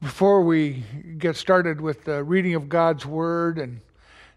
Before 0.00 0.42
we 0.42 0.84
get 1.18 1.34
started 1.34 1.80
with 1.80 2.04
the 2.04 2.22
reading 2.22 2.54
of 2.54 2.68
God's 2.68 3.04
Word 3.04 3.58
and 3.58 3.80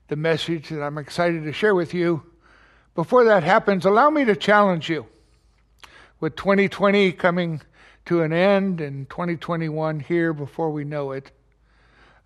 the 0.08 0.16
message 0.16 0.70
that 0.70 0.82
I'm 0.82 0.98
excited 0.98 1.44
to 1.44 1.54
share 1.54 1.76
with 1.76 1.94
you, 1.94 2.24
before 2.96 3.26
that 3.26 3.44
happens, 3.44 3.86
allow 3.86 4.10
me 4.10 4.26
to 4.26 4.36
challenge 4.36 4.90
you. 4.90 5.06
With 6.20 6.36
2020 6.36 7.12
coming 7.12 7.62
to 8.08 8.24
an 8.24 8.34
end 8.34 8.82
and 8.82 9.08
2021 9.08 10.00
here 10.00 10.34
before 10.34 10.72
we 10.72 10.84
know 10.84 11.12
it, 11.12 11.30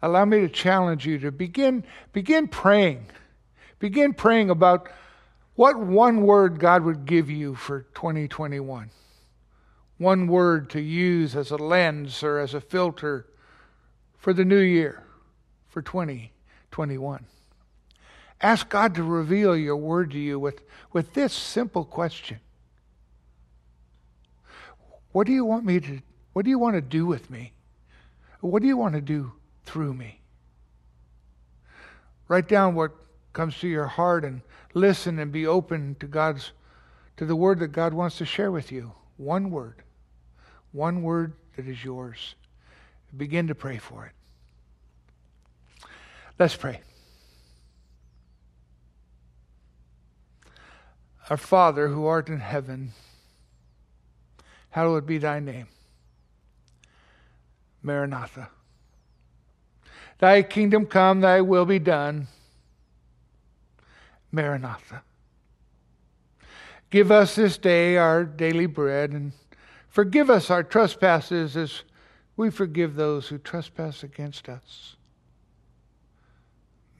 allow 0.01 0.23
me 0.23 0.39
to 0.39 0.47
challenge 0.47 1.05
you 1.05 1.19
to 1.19 1.29
begin, 1.29 1.83
begin 2.13 2.47
praying. 2.47 3.05
Begin 3.79 4.13
praying 4.13 4.49
about 4.49 4.87
what 5.55 5.77
one 5.77 6.21
word 6.21 6.57
God 6.57 6.83
would 6.85 7.05
give 7.05 7.29
you 7.29 7.55
for 7.55 7.81
2021 7.95 8.91
one 9.97 10.27
word 10.27 10.69
to 10.71 10.81
use 10.81 11.35
as 11.35 11.51
a 11.51 11.57
lens 11.57 12.23
or 12.23 12.39
as 12.39 12.53
a 12.53 12.61
filter 12.61 13.25
for 14.17 14.33
the 14.33 14.45
new 14.45 14.59
year, 14.59 15.03
for 15.67 15.81
2021. 15.81 17.25
Ask 18.41 18.69
God 18.69 18.95
to 18.95 19.03
reveal 19.03 19.55
your 19.55 19.77
word 19.77 20.11
to 20.11 20.19
you 20.19 20.39
with, 20.39 20.61
with 20.91 21.13
this 21.13 21.33
simple 21.33 21.85
question 21.85 22.39
What 25.11 25.27
do 25.27 25.33
you 25.33 25.45
want 25.45 25.65
me 25.65 25.79
to, 25.79 26.01
what 26.33 26.43
do 26.43 26.51
you 26.51 26.59
want 26.59 26.75
to 26.75 26.81
do 26.81 27.05
with 27.05 27.29
me? 27.29 27.53
What 28.41 28.61
do 28.61 28.67
you 28.67 28.77
want 28.77 28.95
to 28.95 29.01
do 29.01 29.31
through 29.63 29.93
me? 29.93 30.19
Write 32.27 32.47
down 32.47 32.75
what 32.75 32.91
comes 33.33 33.57
to 33.59 33.67
your 33.67 33.87
heart 33.87 34.25
and 34.25 34.41
listen 34.73 35.19
and 35.19 35.31
be 35.31 35.47
open 35.47 35.95
to 35.99 36.07
God's 36.07 36.51
to 37.17 37.25
the 37.25 37.35
word 37.35 37.59
that 37.59 37.69
God 37.69 37.93
wants 37.93 38.17
to 38.17 38.25
share 38.25 38.51
with 38.51 38.71
you. 38.71 38.91
One 39.17 39.49
word. 39.49 39.81
One 40.71 41.01
word 41.01 41.33
that 41.55 41.67
is 41.67 41.83
yours. 41.83 42.35
Begin 43.15 43.47
to 43.47 43.55
pray 43.55 43.77
for 43.77 44.05
it. 44.05 44.11
Let's 46.37 46.55
pray. 46.55 46.81
Our 51.29 51.37
Father 51.37 51.87
who 51.87 52.05
art 52.05 52.29
in 52.29 52.39
heaven, 52.39 52.91
hallowed 54.69 55.05
be 55.05 55.17
thy 55.17 55.39
name. 55.39 55.67
Maranatha. 57.81 58.49
Thy 60.19 60.43
kingdom 60.43 60.85
come, 60.85 61.21
thy 61.21 61.41
will 61.41 61.65
be 61.65 61.79
done. 61.79 62.27
Maranatha. 64.31 65.03
Give 66.95 67.11
us 67.11 67.35
this 67.35 67.57
day 67.57 67.97
our 67.97 68.23
daily 68.23 68.67
bread 68.67 69.11
and 69.11 69.33
Forgive 69.89 70.29
us 70.29 70.49
our 70.49 70.63
trespasses 70.63 71.57
as 71.57 71.83
we 72.37 72.49
forgive 72.49 72.95
those 72.95 73.27
who 73.27 73.37
trespass 73.37 74.01
against 74.01 74.47
us. 74.47 74.95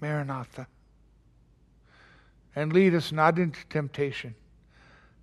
Maranatha. 0.02 0.68
And 2.58 2.74
lead 2.74 2.94
us 2.94 3.14
not 3.14 3.40
into 3.40 3.66
temptation, 3.68 4.36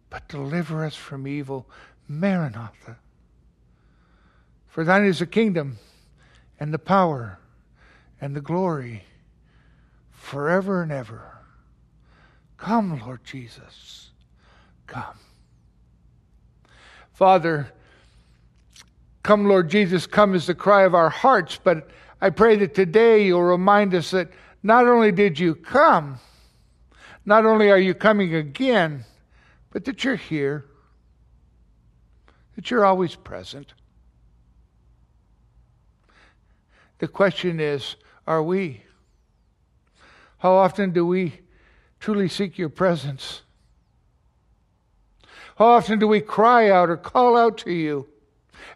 but 0.08 0.26
deliver 0.28 0.86
us 0.86 0.96
from 0.96 1.26
evil. 1.26 1.66
Maranatha. 2.08 2.96
For 4.68 4.84
thine 4.84 5.04
is 5.04 5.18
the 5.18 5.26
kingdom 5.26 5.76
and 6.58 6.72
the 6.72 6.78
power 6.78 7.38
and 8.22 8.34
the 8.34 8.40
glory 8.40 9.04
forever 10.10 10.82
and 10.82 10.90
ever. 10.92 11.38
Come, 12.56 12.98
Lord 13.00 13.22
Jesus. 13.22 14.11
Come. 14.86 15.18
Father, 17.12 17.72
come, 19.22 19.46
Lord 19.46 19.70
Jesus, 19.70 20.06
come 20.06 20.34
is 20.34 20.46
the 20.46 20.54
cry 20.54 20.82
of 20.82 20.94
our 20.94 21.10
hearts, 21.10 21.58
but 21.62 21.88
I 22.20 22.30
pray 22.30 22.56
that 22.56 22.74
today 22.74 23.26
you'll 23.26 23.42
remind 23.42 23.94
us 23.94 24.10
that 24.12 24.30
not 24.62 24.86
only 24.86 25.12
did 25.12 25.38
you 25.38 25.54
come, 25.54 26.18
not 27.24 27.44
only 27.44 27.70
are 27.70 27.78
you 27.78 27.94
coming 27.94 28.34
again, 28.34 29.04
but 29.70 29.84
that 29.84 30.04
you're 30.04 30.16
here, 30.16 30.66
that 32.56 32.70
you're 32.70 32.84
always 32.84 33.14
present. 33.14 33.74
The 36.98 37.08
question 37.08 37.58
is 37.58 37.96
are 38.26 38.42
we? 38.42 38.84
How 40.38 40.52
often 40.52 40.92
do 40.92 41.06
we 41.06 41.40
truly 41.98 42.28
seek 42.28 42.58
your 42.58 42.68
presence? 42.68 43.42
How 45.62 45.68
often 45.68 46.00
do 46.00 46.08
we 46.08 46.20
cry 46.20 46.70
out 46.70 46.90
or 46.90 46.96
call 46.96 47.36
out 47.36 47.58
to 47.58 47.70
you? 47.70 48.08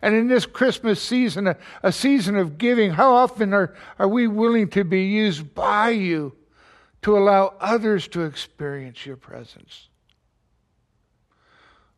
And 0.01 0.15
in 0.15 0.29
this 0.29 0.47
Christmas 0.47 1.03
season, 1.03 1.49
a, 1.49 1.57
a, 1.83 1.91
season 1.91 2.37
of 2.37 2.59
giving, 2.59 2.93
how 2.93 3.13
often 3.13 3.53
are, 3.53 3.75
are 3.99 4.07
we 4.07 4.29
willing 4.29 4.69
to 4.69 4.85
be 4.85 5.03
used 5.03 5.53
by 5.53 5.91
you 5.91 6.37
to 7.03 7.19
allow 7.19 7.55
others 7.59 8.07
to 8.07 8.23
experience 8.23 9.05
your 9.05 9.17
presence? 9.17 9.89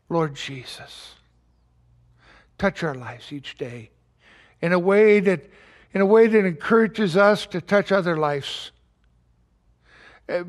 Lord 0.09 0.35
Jesus, 0.35 1.17
touch 2.57 2.83
our 2.83 2.95
lives 2.95 3.31
each 3.31 3.59
day 3.59 3.91
in 4.63 4.73
a 4.73 4.79
way 4.79 5.21
that, 5.21 5.51
in 5.93 6.01
a 6.01 6.07
way 6.07 6.29
that 6.29 6.47
encourages 6.47 7.15
us 7.15 7.45
to 7.49 7.61
touch 7.61 7.93
other 7.93 8.17
lives. 8.17 8.73
Uh, 10.31 10.45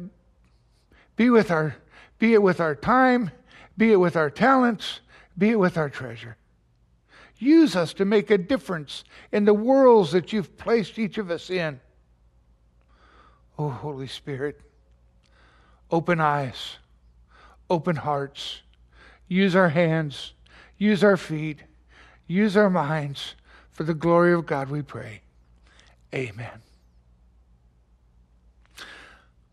be 1.17 1.29
with 1.29 1.51
our, 1.51 1.75
be 2.19 2.33
it 2.33 2.41
with 2.41 2.61
our 2.61 2.73
time, 2.73 3.31
be 3.79 3.93
it 3.93 3.95
with 3.95 4.17
our 4.17 4.29
talents, 4.29 4.99
be 5.37 5.51
it 5.51 5.59
with 5.59 5.77
our 5.77 5.89
treasure. 5.89 6.35
Use 7.37 7.77
us 7.77 7.93
to 7.93 8.03
make 8.03 8.29
a 8.29 8.37
difference 8.37 9.05
in 9.31 9.45
the 9.45 9.53
worlds 9.53 10.11
that 10.11 10.33
you've 10.33 10.57
placed 10.57 10.99
each 10.99 11.17
of 11.17 11.31
us 11.31 11.49
in. 11.49 11.79
Oh, 13.57 13.69
Holy 13.69 14.07
Spirit, 14.07 14.59
open 15.89 16.19
eyes, 16.19 16.75
open 17.69 17.95
hearts. 17.95 18.61
Use 19.29 19.55
our 19.55 19.69
hands, 19.69 20.33
use 20.77 21.01
our 21.01 21.15
feet, 21.15 21.59
use 22.27 22.57
our 22.57 22.69
minds. 22.69 23.35
For 23.71 23.83
the 23.85 23.93
glory 23.93 24.33
of 24.33 24.45
God, 24.45 24.69
we 24.69 24.81
pray. 24.81 25.21
Amen. 26.13 26.61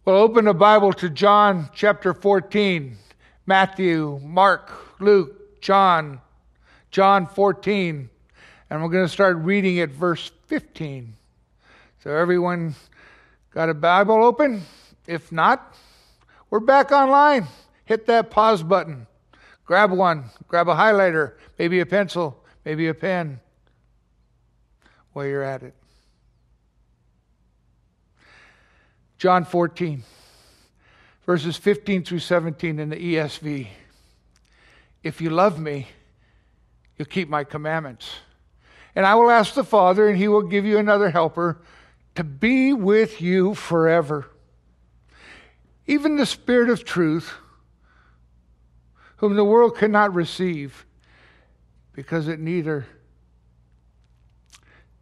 Well, 0.05 0.17
open 0.17 0.47
the 0.47 0.55
Bible 0.55 0.93
to 0.95 1.09
John 1.09 1.71
chapter 1.73 2.13
14. 2.13 2.97
Matthew, 3.47 4.21
Mark, 4.25 5.01
Luke, 5.01 5.61
John, 5.61 6.21
John 6.91 7.27
14. 7.27 8.11
And 8.69 8.83
we're 8.83 8.89
going 8.89 9.05
to 9.05 9.13
start 9.13 9.37
reading 9.37 9.79
at 9.79 9.91
verse 9.91 10.33
15. 10.47 11.15
So, 12.03 12.11
everyone 12.11 12.75
got 13.53 13.69
a 13.69 13.75
Bible 13.75 14.25
open? 14.25 14.63
If 15.07 15.31
not, 15.31 15.77
we're 16.51 16.61
back 16.61 16.91
online. 16.91 17.47
Hit 17.85 18.07
that 18.07 18.31
pause 18.31 18.65
button. 18.65 19.07
Grab 19.65 19.93
one, 19.93 20.25
grab 20.49 20.69
a 20.69 20.75
highlighter, 20.75 21.35
maybe 21.59 21.81
a 21.81 21.87
pencil, 21.87 22.45
maybe 22.65 22.89
a 22.89 22.95
pen 22.95 23.41
while 25.13 25.27
you're 25.27 25.43
at 25.43 25.63
it. 25.63 25.75
John 29.19 29.45
14 29.45 30.05
verses 31.27 31.57
15 31.57 32.05
through 32.05 32.21
17 32.21 32.79
in 32.79 32.89
the 32.89 32.97
ESV. 32.97 33.67
If 35.03 35.21
you 35.21 35.31
love 35.31 35.59
me, 35.59 35.89
you'll 36.97 37.07
keep 37.07 37.29
my 37.29 37.43
commandments. 37.45 38.09
And 38.95 39.05
I 39.05 39.17
will 39.17 39.31
ask 39.31 39.55
the 39.55 39.65
Father, 39.65 40.09
and 40.09 40.17
he 40.17 40.29
will 40.29 40.43
give 40.43 40.65
you 40.65 40.79
another 40.79 41.11
helper 41.11 41.61
to 42.15 42.25
be 42.25 42.73
with 42.73 43.21
you 43.21 43.55
forever. 43.55 44.31
Even 45.87 46.17
the 46.17 46.27
Spirit 46.27 46.71
of 46.71 46.85
truth, 46.85 47.35
whom 49.17 49.35
the 49.37 49.45
world 49.45 49.77
cannot 49.77 50.15
receive, 50.15 50.87
because 51.93 52.29
it 52.29 52.39
neither 52.39 52.87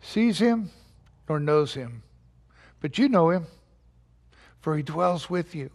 sees 0.00 0.38
him 0.38 0.70
nor 1.28 1.38
knows 1.38 1.74
him. 1.74 2.02
But 2.80 2.98
you 2.98 3.08
know 3.08 3.30
him, 3.30 3.46
for 4.60 4.76
he 4.76 4.82
dwells 4.82 5.30
with 5.30 5.54
you 5.54 5.70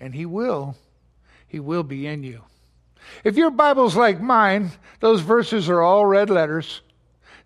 and 0.00 0.14
He 0.14 0.26
will. 0.26 0.76
He 1.46 1.60
will 1.60 1.82
be 1.82 2.06
in 2.06 2.22
you. 2.22 2.42
If 3.24 3.36
your 3.36 3.50
Bible's 3.50 3.96
like 3.96 4.20
mine, 4.20 4.70
those 5.00 5.20
verses 5.20 5.68
are 5.68 5.82
all 5.82 6.06
red 6.06 6.30
letters. 6.30 6.82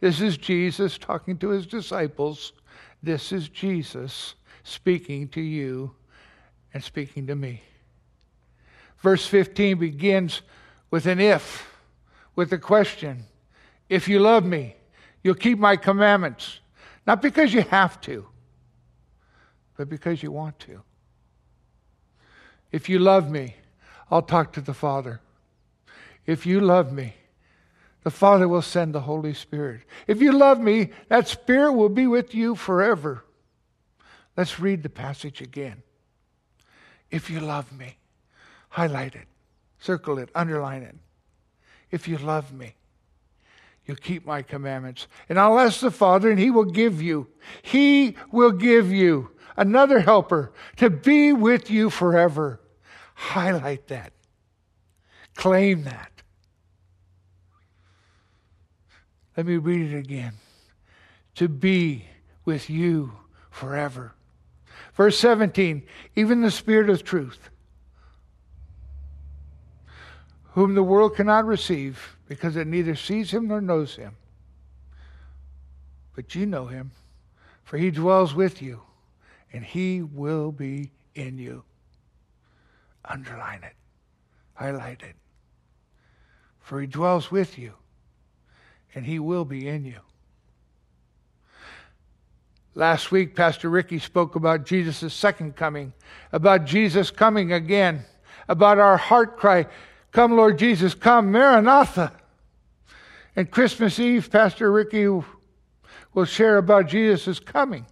This 0.01 0.21
is 0.21 0.37
Jesus 0.37 0.99
talking 0.99 1.39
to 1.39 1.49
his 1.49 1.67
disciples. 1.67 2.53
This 3.03 3.33
is 3.33 3.49
Jesus 3.49 4.35
speaking 4.63 5.29
to 5.29 5.41
you 5.41 5.95
and 6.73 6.83
speaking 6.83 7.27
to 7.29 7.35
me. 7.35 7.63
Verse 8.99 9.27
15 9.27 9.79
begins 9.79 10.43
with 10.91 11.07
an 11.07 11.21
if, 11.21 11.75
with 12.37 12.53
a 12.53 12.59
question. 12.59 13.25
If 13.89 14.09
you 14.09 14.19
love 14.19 14.45
me, 14.45 14.77
you'll 15.23 15.35
keep 15.35 15.59
my 15.59 15.77
commandments. 15.77 16.61
Not 17.07 17.21
because 17.21 17.53
you 17.53 17.63
have 17.63 18.01
to, 18.03 18.27
but 19.77 19.89
because 19.89 20.23
you 20.23 20.33
want 20.33 20.59
to. 20.61 20.83
If 22.75 22.89
you 22.89 22.99
love 22.99 23.31
me, 23.31 23.55
I'll 24.11 24.21
talk 24.21 24.53
to 24.55 24.61
the 24.61 24.75
Father. 24.75 25.21
If 26.27 26.45
you 26.45 26.61
love 26.61 26.93
me, 26.93 27.15
the 28.03 28.11
Father 28.11 28.49
will 28.49 28.63
send 28.63 28.93
the 28.93 29.03
Holy 29.03 29.33
Spirit. 29.33 29.83
If 30.09 30.21
you 30.21 30.33
love 30.33 30.59
me, 30.59 30.91
that 31.09 31.29
Spirit 31.29 31.75
will 31.75 31.89
be 31.89 32.09
with 32.09 32.35
you 32.35 32.57
forever. 32.57 33.25
Let's 34.37 34.59
read 34.59 34.83
the 34.83 34.89
passage 34.89 35.41
again. 35.41 35.85
If 37.13 37.31
you 37.31 37.39
love 37.39 37.71
me, 37.71 37.97
highlight 38.71 39.15
it, 39.15 39.29
circle 39.79 40.19
it, 40.19 40.31
underline 40.35 40.83
it. 40.83 40.97
If 41.93 42.09
you 42.09 42.19
love 42.19 42.53
me, 42.53 42.75
you'll 43.87 43.99
keep 43.99 44.27
my 44.27 44.43
commandments. 44.43 45.07
And 45.29 45.39
I'll 45.39 45.61
ask 45.61 45.79
the 45.79 45.93
Father, 45.93 46.29
and 46.29 46.41
he 46.41 46.51
will 46.51 46.65
give 46.65 47.01
you, 47.01 47.29
he 47.63 48.17
will 48.33 48.51
give 48.51 48.91
you 48.91 49.31
another 49.57 50.01
helper 50.01 50.53
to 50.79 50.91
be 50.91 51.33
with 51.33 51.71
you 51.71 51.89
forever. 51.89 52.59
Highlight 53.15 53.89
that. 53.89 54.13
Claim 55.35 55.85
that. 55.85 56.11
Let 59.37 59.47
me 59.47 59.57
read 59.57 59.93
it 59.93 59.99
again. 59.99 60.35
To 61.37 61.49
be 61.49 62.07
with 62.45 62.71
you 62.71 63.13
forever. 63.51 64.15
Verse 64.95 65.19
17, 65.19 65.83
even 66.15 66.43
the 66.43 66.51
Spirit 66.51 66.89
of 66.89 67.03
truth, 67.03 67.51
whom 70.53 70.75
the 70.75 70.83
world 70.85 71.17
cannot 71.17 71.47
receive 71.47 72.17
because 72.29 72.55
it 72.55 72.69
neither 72.69 72.95
sees 72.95 73.33
him 73.33 73.49
nor 73.49 73.61
knows 73.61 73.97
him. 73.97 74.15
But 76.15 76.37
you 76.37 76.47
know 76.47 76.67
him, 76.67 76.93
for 77.65 77.77
he 77.77 77.91
dwells 77.91 78.35
with 78.35 78.63
you, 78.63 78.83
and 79.53 79.65
he 79.65 80.03
will 80.03 80.53
be 80.53 80.93
in 81.17 81.39
you. 81.39 81.65
Underline 83.05 83.63
it, 83.63 83.75
highlight 84.55 85.03
it. 85.03 85.17
For 86.61 86.81
he 86.81 86.87
dwells 86.87 87.31
with 87.31 87.59
you, 87.59 87.75
and 88.95 89.05
he 89.05 89.19
will 89.19 89.45
be 89.45 89.69
in 89.69 89.85
you. 89.85 90.01
Last 92.75 93.13
week, 93.13 93.37
Pastor 93.37 93.69
Ricky 93.69 93.99
spoke 93.99 94.35
about 94.35 94.65
Jesus' 94.65 95.15
second 95.15 95.55
coming, 95.55 95.93
about 96.33 96.65
Jesus 96.65 97.11
coming 97.11 97.53
again, 97.53 98.05
about 98.49 98.79
our 98.79 98.97
heart 98.97 99.37
cry, 99.37 99.67
Come, 100.11 100.37
Lord 100.37 100.59
Jesus, 100.59 100.95
come, 100.95 101.33
Maranatha. 101.33 102.13
And 103.35 103.51
Christmas 103.51 103.99
Eve, 103.99 104.31
Pastor 104.31 104.71
Ricky 104.71 105.09
will 105.09 106.25
share 106.25 106.57
about 106.59 106.87
Jesus' 106.87 107.41
coming 107.41 107.87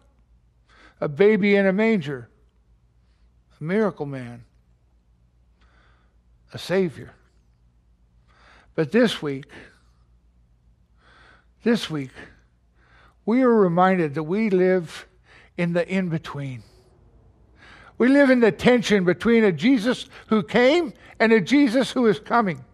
a 1.01 1.09
baby 1.09 1.57
in 1.57 1.67
a 1.67 1.73
manger, 1.73 2.29
a 3.61 3.65
miracle 3.65 4.07
man, 4.07 4.45
a 6.53 6.59
Savior. 6.59 7.13
But 8.75 8.93
this 8.93 9.21
week, 9.21 9.47
this 11.63 11.91
week, 11.91 12.11
we 13.25 13.43
are 13.43 13.55
reminded 13.55 14.15
that 14.15 14.23
we 14.23 14.51
live 14.51 15.07
in 15.57 15.73
the 15.73 15.89
in 15.89 16.09
between. 16.09 16.63
We 17.99 18.09
live 18.09 18.31
in 18.31 18.41
the 18.41 18.51
tension 18.51 19.05
between 19.05 19.45
a 19.45 19.53
Jesus 19.53 20.09
who 20.27 20.43
came 20.43 20.93
and 21.21 21.33
a 21.33 21.41
Jesus 21.41 21.93
who 21.93 22.07
is 22.07 22.19
coming. 22.19 22.65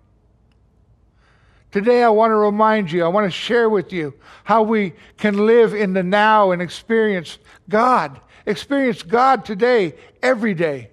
Today, 1.71 2.03
I 2.03 2.09
want 2.09 2.31
to 2.31 2.37
remind 2.37 2.91
you, 2.91 3.05
I 3.05 3.09
want 3.09 3.27
to 3.27 3.31
share 3.31 3.69
with 3.69 3.93
you 3.93 4.15
how 4.45 4.63
we 4.63 4.95
can 5.19 5.45
live 5.45 5.75
in 5.75 5.93
the 5.93 6.03
now 6.03 6.53
and 6.53 6.63
experience 6.63 7.37
God. 7.69 8.19
Experience 8.47 9.03
God 9.03 9.45
today, 9.45 9.95
every 10.23 10.55
day. 10.55 10.89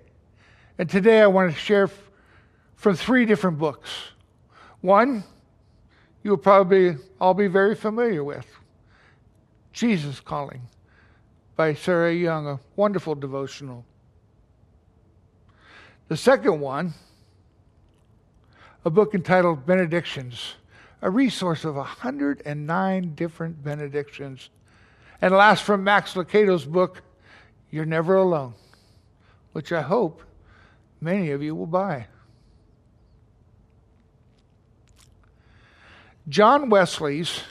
And 0.77 0.89
today, 0.89 1.21
I 1.21 1.27
want 1.27 1.53
to 1.53 1.57
share 1.57 1.87
from 2.85 2.95
three 2.95 3.25
different 3.25 3.57
books. 3.57 3.89
One, 4.81 5.23
you'll 6.21 6.37
probably 6.37 6.97
all 7.19 7.33
be 7.33 7.47
very 7.47 7.73
familiar 7.73 8.23
with 8.23 8.45
Jesus 9.73 10.19
Calling 10.19 10.61
by 11.55 11.73
Sarah 11.73 12.13
Young, 12.13 12.45
a 12.45 12.59
wonderful 12.75 13.15
devotional. 13.15 13.83
The 16.09 16.15
second 16.15 16.59
one, 16.59 16.93
a 18.85 18.91
book 18.91 19.15
entitled 19.15 19.65
Benedictions, 19.65 20.53
a 21.01 21.09
resource 21.09 21.65
of 21.65 21.77
109 21.77 23.15
different 23.15 23.63
benedictions. 23.63 24.51
And 25.23 25.33
last 25.33 25.63
from 25.63 25.83
Max 25.83 26.15
Lucado's 26.15 26.65
book, 26.65 27.01
You're 27.71 27.85
Never 27.85 28.17
Alone, 28.17 28.53
which 29.53 29.71
I 29.71 29.81
hope 29.81 30.21
many 31.01 31.31
of 31.31 31.41
you 31.41 31.55
will 31.55 31.65
buy. 31.65 32.05
John 36.27 36.69
Wesley's 36.69 37.41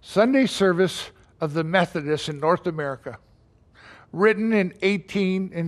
Sunday 0.00 0.46
service 0.46 1.10
of 1.40 1.54
the 1.54 1.62
Methodists 1.62 2.28
in 2.28 2.40
North 2.40 2.66
America, 2.66 3.18
written 4.12 4.52
in 4.52 4.74
18 4.82 5.52
in, 5.52 5.66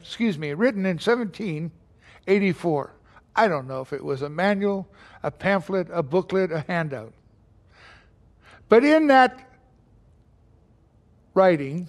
excuse 0.00 0.38
me, 0.38 0.54
written 0.54 0.84
in 0.84 0.96
1784. 0.96 2.92
I 3.36 3.48
don't 3.48 3.68
know 3.68 3.80
if 3.80 3.92
it 3.92 4.04
was 4.04 4.22
a 4.22 4.28
manual, 4.28 4.88
a 5.22 5.30
pamphlet, 5.30 5.88
a 5.92 6.02
booklet, 6.02 6.50
a 6.50 6.60
handout. 6.60 7.12
But 8.68 8.84
in 8.84 9.06
that 9.06 9.48
writing, 11.34 11.86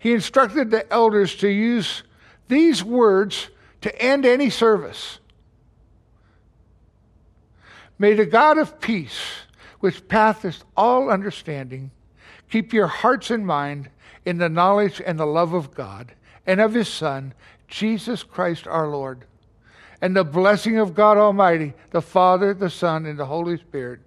he 0.00 0.12
instructed 0.12 0.70
the 0.70 0.92
elders 0.92 1.36
to 1.36 1.48
use 1.48 2.02
these 2.48 2.82
words 2.82 3.50
to 3.82 4.02
end 4.02 4.26
any 4.26 4.50
service. 4.50 5.20
May 8.04 8.12
the 8.12 8.26
God 8.26 8.58
of 8.58 8.82
peace, 8.82 9.18
which 9.80 10.06
passeth 10.08 10.62
all 10.76 11.08
understanding, 11.08 11.90
keep 12.50 12.74
your 12.74 12.86
hearts 12.86 13.30
and 13.30 13.46
mind 13.46 13.88
in 14.26 14.36
the 14.36 14.50
knowledge 14.50 15.00
and 15.00 15.18
the 15.18 15.24
love 15.24 15.54
of 15.54 15.74
God 15.74 16.12
and 16.46 16.60
of 16.60 16.74
his 16.74 16.86
Son, 16.86 17.32
Jesus 17.66 18.22
Christ 18.22 18.66
our 18.66 18.88
Lord. 18.88 19.24
And 20.02 20.14
the 20.14 20.22
blessing 20.22 20.76
of 20.76 20.92
God 20.92 21.16
Almighty, 21.16 21.72
the 21.92 22.02
Father, 22.02 22.52
the 22.52 22.68
Son, 22.68 23.06
and 23.06 23.18
the 23.18 23.24
Holy 23.24 23.56
Spirit 23.56 24.00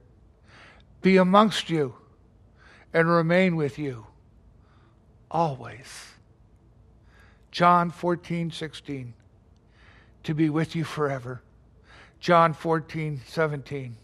be 1.01 1.17
amongst 1.17 1.67
you 1.71 1.95
and 2.93 3.09
remain 3.09 3.55
with 3.55 3.79
you 3.79 4.05
always. 5.31 6.13
John 7.49 7.89
14, 7.89 8.51
16. 8.51 9.15
To 10.21 10.35
be 10.35 10.51
with 10.51 10.75
you 10.75 10.83
forever. 10.83 11.41
John 12.19 12.53
14, 12.53 13.21
17. 13.25 13.97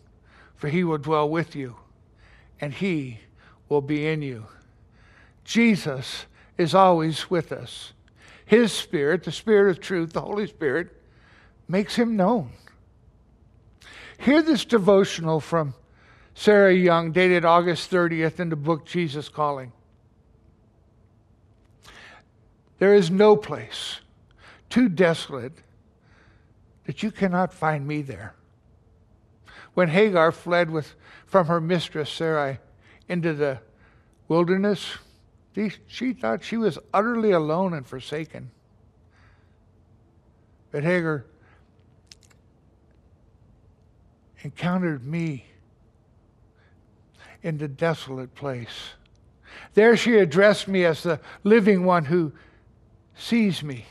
For 0.56 0.70
he 0.70 0.84
will 0.84 0.98
dwell 0.98 1.30
with 1.30 1.56
you, 1.56 1.76
and 2.62 2.74
he 2.74 3.20
will 3.70 3.82
be 3.82 4.08
in 4.08 4.22
you. 4.22 4.46
Jesus 5.44 6.26
is 6.58 6.74
always 6.74 7.30
with 7.30 7.52
us. 7.52 7.94
His 8.46 8.72
Spirit, 8.72 9.24
the 9.24 9.32
Spirit 9.32 9.72
of 9.72 9.80
truth, 9.80 10.14
the 10.14 10.22
Holy 10.22 10.48
Spirit, 10.48 10.90
makes 11.68 11.96
him 11.96 12.16
known. 12.16 12.52
Hear 14.18 14.42
this 14.42 14.64
devotional 14.64 15.40
from 15.40 15.74
Sarah 16.36 16.74
Young, 16.74 17.12
dated 17.12 17.46
August 17.46 17.92
30th, 17.92 18.40
in 18.40 18.50
the 18.50 18.56
book 18.56 18.86
Jesus 18.86 19.28
Calling. 19.30 19.72
There 22.80 22.94
is 22.94 23.12
no 23.12 23.36
place 23.36 24.00
too 24.70 24.90
desolate 24.90 25.54
that 26.86 27.04
you 27.04 27.12
cannot 27.12 27.54
find 27.54 27.88
me 27.88 28.02
there. 28.02 28.36
When 29.74 29.88
Hagar 29.90 30.32
fled 30.32 30.70
with, 30.70 30.94
from 31.26 31.48
her 31.48 31.60
mistress 31.60 32.12
Sarai 32.12 32.60
into 33.08 33.34
the 33.34 33.60
wilderness, 34.28 34.98
she 35.88 36.14
thought 36.14 36.44
she 36.44 36.58
was 36.58 36.78
utterly 36.94 37.32
alone 37.32 37.74
and 37.74 37.86
forsaken. 37.86 38.52
But 40.72 40.84
Hagar 40.84 41.26
encountered 44.42 45.06
me 45.06 45.46
in 47.42 47.58
the 47.58 47.68
desolate 47.68 48.34
place. 48.36 48.94
There 49.74 49.96
she 49.96 50.18
addressed 50.18 50.68
me 50.68 50.86
as 50.86 51.04
the 51.04 51.20
living 51.44 51.86
one 51.86 52.06
who 52.06 52.34
sees 53.16 53.64
me. 53.64 53.86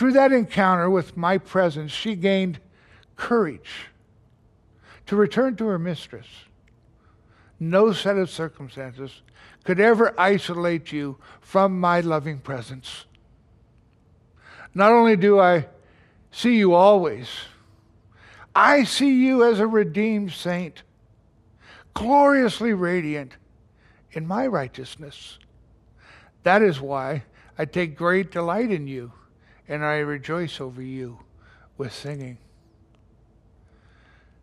Through 0.00 0.12
that 0.12 0.32
encounter 0.32 0.88
with 0.88 1.14
my 1.14 1.36
presence, 1.36 1.92
she 1.92 2.14
gained 2.14 2.58
courage 3.16 3.88
to 5.04 5.14
return 5.14 5.56
to 5.56 5.66
her 5.66 5.78
mistress. 5.78 6.26
No 7.58 7.92
set 7.92 8.16
of 8.16 8.30
circumstances 8.30 9.20
could 9.62 9.78
ever 9.78 10.18
isolate 10.18 10.90
you 10.90 11.18
from 11.42 11.78
my 11.78 12.00
loving 12.00 12.38
presence. 12.38 13.04
Not 14.72 14.90
only 14.90 15.16
do 15.16 15.38
I 15.38 15.66
see 16.30 16.56
you 16.56 16.72
always, 16.72 17.28
I 18.54 18.84
see 18.84 19.22
you 19.22 19.44
as 19.44 19.60
a 19.60 19.66
redeemed 19.66 20.32
saint, 20.32 20.82
gloriously 21.92 22.72
radiant 22.72 23.36
in 24.12 24.26
my 24.26 24.46
righteousness. 24.46 25.38
That 26.44 26.62
is 26.62 26.80
why 26.80 27.24
I 27.58 27.66
take 27.66 27.98
great 27.98 28.30
delight 28.30 28.70
in 28.70 28.86
you, 28.86 29.12
and 29.70 29.84
I 29.84 29.98
rejoice 29.98 30.60
over 30.60 30.82
you 30.82 31.20
with 31.78 31.94
singing. 31.94 32.38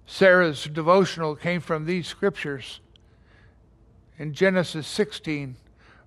Sarah's 0.06 0.64
devotional 0.64 1.36
came 1.36 1.60
from 1.60 1.86
these 1.86 2.08
scriptures. 2.08 2.80
In 4.18 4.34
Genesis 4.34 4.88
16, 4.88 5.58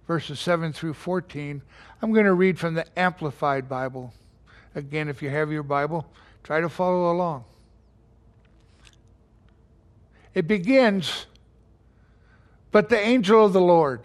verses 0.07 0.41
7 0.41 0.73
through 0.73 0.95
14, 0.95 1.61
I'm 2.01 2.13
going 2.13 2.25
to 2.25 2.33
read 2.33 2.59
from 2.59 2.73
the 2.73 2.87
Amplified 2.99 3.69
Bible. 3.69 4.15
Again, 4.75 5.11
if 5.11 5.21
you 5.21 5.29
have 5.29 5.53
your 5.53 5.65
Bible, 5.65 6.07
try 6.43 6.63
to 6.63 6.71
follow 6.71 7.13
along. 7.13 7.45
It 10.33 10.49
begins, 10.49 11.27
but 12.71 12.89
the 12.89 12.99
angel 12.99 13.45
of 13.45 13.53
the 13.53 13.61
Lord. 13.61 14.01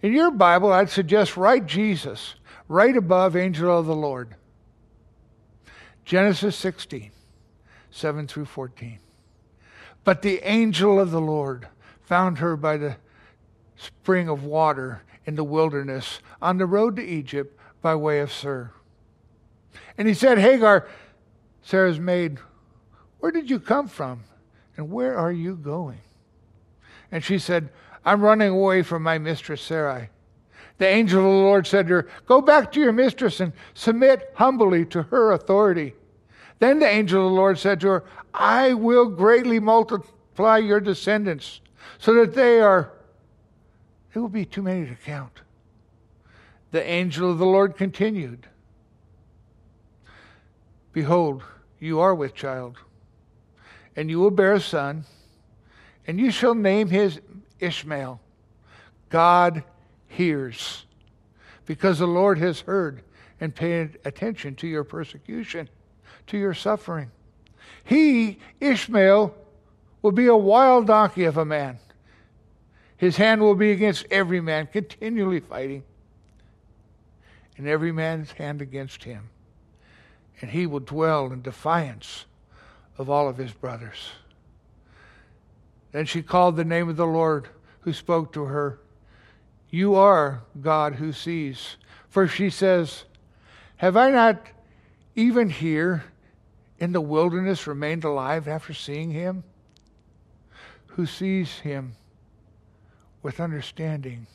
In 0.00 0.12
your 0.12 0.30
Bible, 0.30 0.72
I'd 0.72 0.90
suggest 0.90 1.36
write 1.36 1.66
Jesus 1.66 2.36
right 2.68 2.96
above 2.96 3.34
angel 3.34 3.76
of 3.76 3.86
the 3.86 3.96
Lord. 3.96 4.36
Genesis 6.04 6.56
16, 6.56 7.10
7 7.90 8.26
through 8.26 8.44
14. 8.44 8.98
But 10.04 10.22
the 10.22 10.40
angel 10.48 11.00
of 11.00 11.10
the 11.10 11.20
Lord 11.20 11.68
found 12.02 12.38
her 12.38 12.56
by 12.56 12.76
the 12.76 12.96
spring 13.76 14.28
of 14.28 14.44
water 14.44 15.02
in 15.26 15.34
the 15.34 15.44
wilderness 15.44 16.20
on 16.40 16.58
the 16.58 16.66
road 16.66 16.96
to 16.96 17.04
Egypt 17.04 17.58
by 17.82 17.94
way 17.94 18.20
of 18.20 18.30
Shur. 18.30 18.70
And 19.96 20.08
he 20.08 20.14
said, 20.14 20.38
Hagar, 20.38 20.88
Sarah's 21.62 22.00
maid, 22.00 22.38
where 23.20 23.32
did 23.32 23.50
you 23.50 23.60
come 23.60 23.88
from? 23.88 24.24
And 24.76 24.90
where 24.90 25.16
are 25.16 25.32
you 25.32 25.56
going? 25.56 26.00
And 27.10 27.24
she 27.24 27.38
said, 27.38 27.68
I'm 28.04 28.22
running 28.22 28.50
away 28.50 28.82
from 28.82 29.02
my 29.02 29.18
mistress 29.18 29.60
Sarai. 29.60 30.08
The 30.78 30.86
angel 30.86 31.18
of 31.18 31.24
the 31.24 31.30
Lord 31.30 31.66
said 31.66 31.88
to 31.88 31.94
her, 31.94 32.08
Go 32.26 32.40
back 32.40 32.70
to 32.72 32.80
your 32.80 32.92
mistress 32.92 33.40
and 33.40 33.52
submit 33.74 34.30
humbly 34.34 34.84
to 34.86 35.02
her 35.04 35.32
authority. 35.32 35.94
Then 36.60 36.78
the 36.78 36.88
angel 36.88 37.26
of 37.26 37.32
the 37.32 37.36
Lord 37.36 37.58
said 37.58 37.80
to 37.80 37.88
her, 37.88 38.04
I 38.32 38.74
will 38.74 39.06
greatly 39.06 39.58
multiply 39.60 40.58
your 40.58 40.80
descendants 40.80 41.60
so 41.98 42.14
that 42.14 42.34
they 42.34 42.60
are, 42.60 42.92
there 44.12 44.22
will 44.22 44.28
be 44.28 44.44
too 44.44 44.62
many 44.62 44.86
to 44.86 44.94
count. 44.94 45.40
The 46.70 46.84
angel 46.84 47.30
of 47.30 47.38
the 47.38 47.46
Lord 47.46 47.76
continued, 47.76 48.46
Behold, 50.92 51.42
you 51.80 52.00
are 52.00 52.14
with 52.14 52.34
child, 52.34 52.76
and 53.96 54.10
you 54.10 54.20
will 54.20 54.30
bear 54.30 54.54
a 54.54 54.60
son, 54.60 55.04
and 56.06 56.20
you 56.20 56.30
shall 56.30 56.54
name 56.54 56.88
his 56.88 57.20
Ishmael. 57.60 58.20
God 59.08 59.64
hears, 60.08 60.84
because 61.66 61.98
the 61.98 62.06
Lord 62.06 62.38
has 62.38 62.60
heard 62.60 63.02
and 63.40 63.54
paid 63.54 63.98
attention 64.04 64.56
to 64.56 64.66
your 64.66 64.84
persecution, 64.84 65.68
to 66.26 66.36
your 66.36 66.54
suffering. 66.54 67.10
He, 67.84 68.38
Ishmael, 68.60 69.34
will 70.02 70.12
be 70.12 70.26
a 70.26 70.36
wild 70.36 70.86
donkey 70.86 71.24
of 71.24 71.36
a 71.36 71.44
man. 71.44 71.78
His 72.96 73.16
hand 73.16 73.40
will 73.40 73.54
be 73.54 73.70
against 73.70 74.06
every 74.10 74.40
man, 74.40 74.66
continually 74.66 75.40
fighting, 75.40 75.84
and 77.56 77.68
every 77.68 77.92
man's 77.92 78.32
hand 78.32 78.60
against 78.60 79.04
him. 79.04 79.30
And 80.40 80.50
he 80.50 80.66
will 80.66 80.80
dwell 80.80 81.32
in 81.32 81.42
defiance 81.42 82.24
of 82.96 83.08
all 83.08 83.28
of 83.28 83.36
his 83.36 83.52
brothers. 83.52 84.10
Then 85.92 86.06
she 86.06 86.22
called 86.22 86.56
the 86.56 86.64
name 86.64 86.88
of 86.88 86.96
the 86.96 87.06
Lord 87.06 87.48
who 87.80 87.92
spoke 87.92 88.32
to 88.32 88.44
her. 88.44 88.80
You 89.70 89.94
are 89.94 90.42
God 90.60 90.94
who 90.94 91.12
sees. 91.12 91.76
For 92.08 92.26
she 92.26 92.50
says, 92.50 93.04
Have 93.76 93.96
I 93.96 94.10
not 94.10 94.46
even 95.14 95.50
here 95.50 96.04
in 96.78 96.92
the 96.92 97.00
wilderness 97.00 97.66
remained 97.66 98.04
alive 98.04 98.48
after 98.48 98.72
seeing 98.72 99.10
him? 99.10 99.44
Who 100.88 101.06
sees 101.06 101.58
him 101.58 101.94
with 103.22 103.40
understanding, 103.40 104.26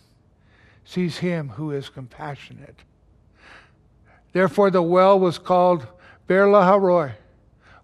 sees 0.86 1.18
him 1.18 1.50
who 1.50 1.72
is 1.72 1.90
compassionate. 1.90 2.80
Therefore, 4.34 4.70
the 4.72 4.82
well 4.82 5.20
was 5.20 5.38
called 5.38 5.88
Beer 6.28 6.46
Lahai 6.46 6.80
Roi, 6.80 7.12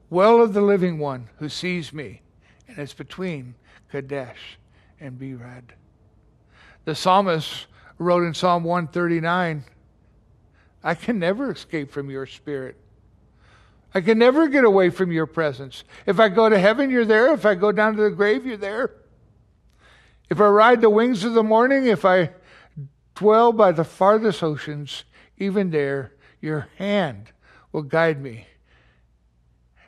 well 0.09 0.41
of 0.41 0.53
the 0.53 0.61
living 0.61 0.99
one 0.99 1.29
who 1.37 1.49
sees 1.49 1.93
me, 1.93 2.21
and 2.67 2.77
it's 2.77 2.93
between 2.93 3.55
Kadesh 3.91 4.57
and 4.99 5.19
Bered. 5.19 5.71
The 6.89 6.95
psalmist 6.95 7.67
wrote 7.99 8.23
in 8.23 8.33
Psalm 8.33 8.63
139 8.63 9.63
I 10.83 10.95
can 10.95 11.19
never 11.19 11.51
escape 11.51 11.91
from 11.91 12.09
your 12.09 12.25
spirit. 12.25 12.77
I 13.93 14.01
can 14.01 14.17
never 14.17 14.47
get 14.47 14.63
away 14.63 14.89
from 14.89 15.11
your 15.11 15.27
presence. 15.27 15.83
If 16.07 16.19
I 16.19 16.29
go 16.29 16.49
to 16.49 16.57
heaven, 16.57 16.89
you're 16.89 17.05
there. 17.05 17.31
If 17.31 17.45
I 17.45 17.53
go 17.53 17.71
down 17.71 17.95
to 17.97 18.01
the 18.01 18.09
grave, 18.09 18.43
you're 18.43 18.57
there. 18.57 18.89
If 20.31 20.41
I 20.41 20.47
ride 20.47 20.81
the 20.81 20.89
wings 20.89 21.23
of 21.23 21.35
the 21.35 21.43
morning, 21.43 21.85
if 21.85 22.05
I 22.05 22.31
dwell 23.13 23.51
by 23.51 23.71
the 23.71 23.83
farthest 23.83 24.41
oceans, 24.41 25.03
even 25.37 25.69
there, 25.69 26.13
your 26.41 26.69
hand 26.79 27.31
will 27.71 27.83
guide 27.83 28.19
me, 28.19 28.47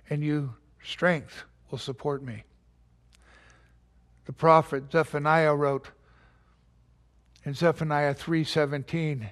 and 0.07 0.23
you 0.23 0.53
strength 0.83 1.45
will 1.71 1.79
support 1.79 2.21
me. 2.21 2.43
The 4.25 4.33
prophet 4.33 4.91
Zephaniah 4.91 5.55
wrote 5.55 5.89
in 7.43 7.53
Zephaniah 7.53 8.13
3:17, 8.13 9.29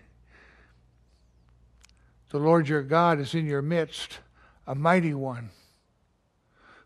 "The 2.30 2.40
Lord 2.40 2.68
your 2.68 2.84
God 2.84 3.20
is 3.20 3.34
in 3.34 3.46
your 3.46 3.62
midst, 3.62 4.20
a 4.66 4.76
mighty 4.76 5.14
one 5.14 5.52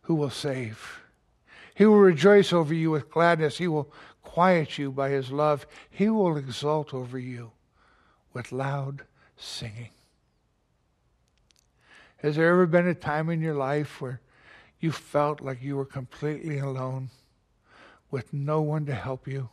who 0.03 0.15
will 0.15 0.29
save. 0.29 1.01
He 1.75 1.85
will 1.85 1.99
rejoice 1.99 2.53
over 2.53 2.73
you 2.73 2.91
with 2.91 3.09
gladness. 3.09 3.57
He 3.57 3.67
will 3.67 3.91
quiet 4.21 4.77
you 4.77 4.91
by 4.91 5.09
his 5.09 5.31
love. 5.31 5.65
He 5.89 6.09
will 6.09 6.37
exult 6.37 6.93
over 6.93 7.17
you 7.17 7.51
with 8.33 8.51
loud 8.51 9.05
singing." 9.35 9.91
Has 12.17 12.35
there 12.37 12.49
ever 12.49 12.65
been 12.65 12.87
a 12.87 12.95
time 12.95 13.29
in 13.29 13.41
your 13.41 13.55
life 13.55 13.99
where 13.99 14.21
you 14.79 14.91
felt 14.91 15.41
like 15.41 15.61
you 15.61 15.75
were 15.75 15.85
completely 15.85 16.57
alone? 16.57 17.09
with 18.13 18.31
no 18.31 18.61
one 18.61 18.85
to 18.85 18.93
help 18.93 19.27
you. 19.27 19.49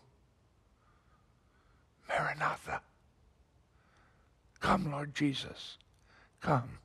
Maranatha. 2.21 2.83
Come, 4.61 4.91
Lord 4.91 5.15
Jesus. 5.15 5.79
Come. 6.41 6.79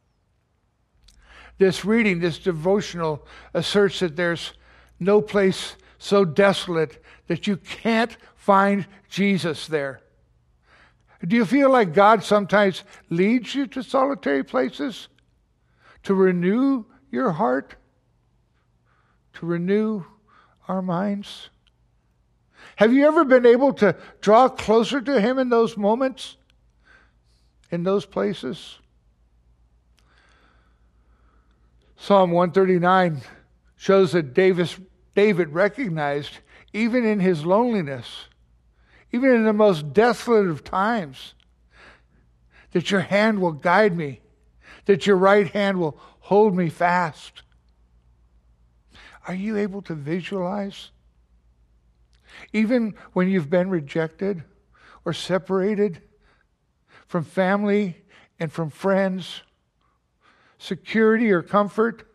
This 1.58 1.84
reading, 1.84 2.20
this 2.20 2.40
devotional, 2.40 3.26
asserts 3.54 4.00
that 4.00 4.16
there's 4.16 4.54
no 5.00 5.22
place 5.22 5.76
so 5.98 6.24
desolate 6.24 7.04
that 7.28 7.48
you 7.48 7.58
can't 7.58 8.16
find 8.36 8.86
Jesus 9.10 9.68
there. 9.68 10.02
Do 11.26 11.36
you 11.36 11.46
feel 11.46 11.70
like 11.70 11.94
God 11.94 12.24
sometimes 12.24 12.84
leads 13.10 13.56
you 13.56 13.68
to 13.68 13.84
solitary 13.84 14.44
places 14.44 15.08
to 16.04 16.14
renew 16.14 16.86
your 17.12 17.32
heart, 17.32 17.76
to 19.34 19.46
renew 19.46 20.04
our 20.68 20.82
minds? 20.82 21.50
Have 22.76 22.94
you 22.94 23.08
ever 23.08 23.24
been 23.24 23.46
able 23.46 23.74
to 23.74 23.96
draw 24.22 24.50
closer 24.50 25.02
to 25.02 25.22
Him 25.22 25.40
in 25.40 25.50
those 25.50 25.78
moments, 25.78 26.36
in 27.72 27.84
those 27.84 28.06
places? 28.06 28.80
Psalm 31.96 32.32
139 32.32 33.22
shows 33.78 34.12
that 34.12 34.34
Davis, 34.34 34.78
David 35.16 35.50
recognized, 35.50 36.40
even 36.74 37.06
in 37.06 37.20
his 37.20 37.46
loneliness, 37.46 38.26
even 39.12 39.34
in 39.34 39.46
the 39.46 39.54
most 39.54 39.94
desolate 39.94 40.48
of 40.48 40.64
times, 40.64 41.34
that 42.74 42.92
your 42.92 43.02
hand 43.02 43.40
will 43.40 43.54
guide 43.54 43.96
me, 43.96 44.20
that 44.86 45.08
your 45.08 45.16
right 45.16 45.48
hand 45.48 45.80
will 45.80 45.98
hold 46.20 46.56
me 46.56 46.70
fast. 46.70 47.42
Are 49.28 49.34
you 49.34 49.58
able 49.58 49.82
to 49.84 49.96
visualize 49.96 50.92
even 52.54 52.96
when 53.14 53.30
you've 53.30 53.50
been 53.50 53.70
rejected 53.70 54.44
or 55.04 55.14
separated 55.14 56.02
from 57.08 57.24
family 57.24 58.04
and 58.40 58.52
from 58.52 58.70
friends, 58.70 59.42
security 60.58 61.32
or 61.32 61.42
comfort, 61.42 62.08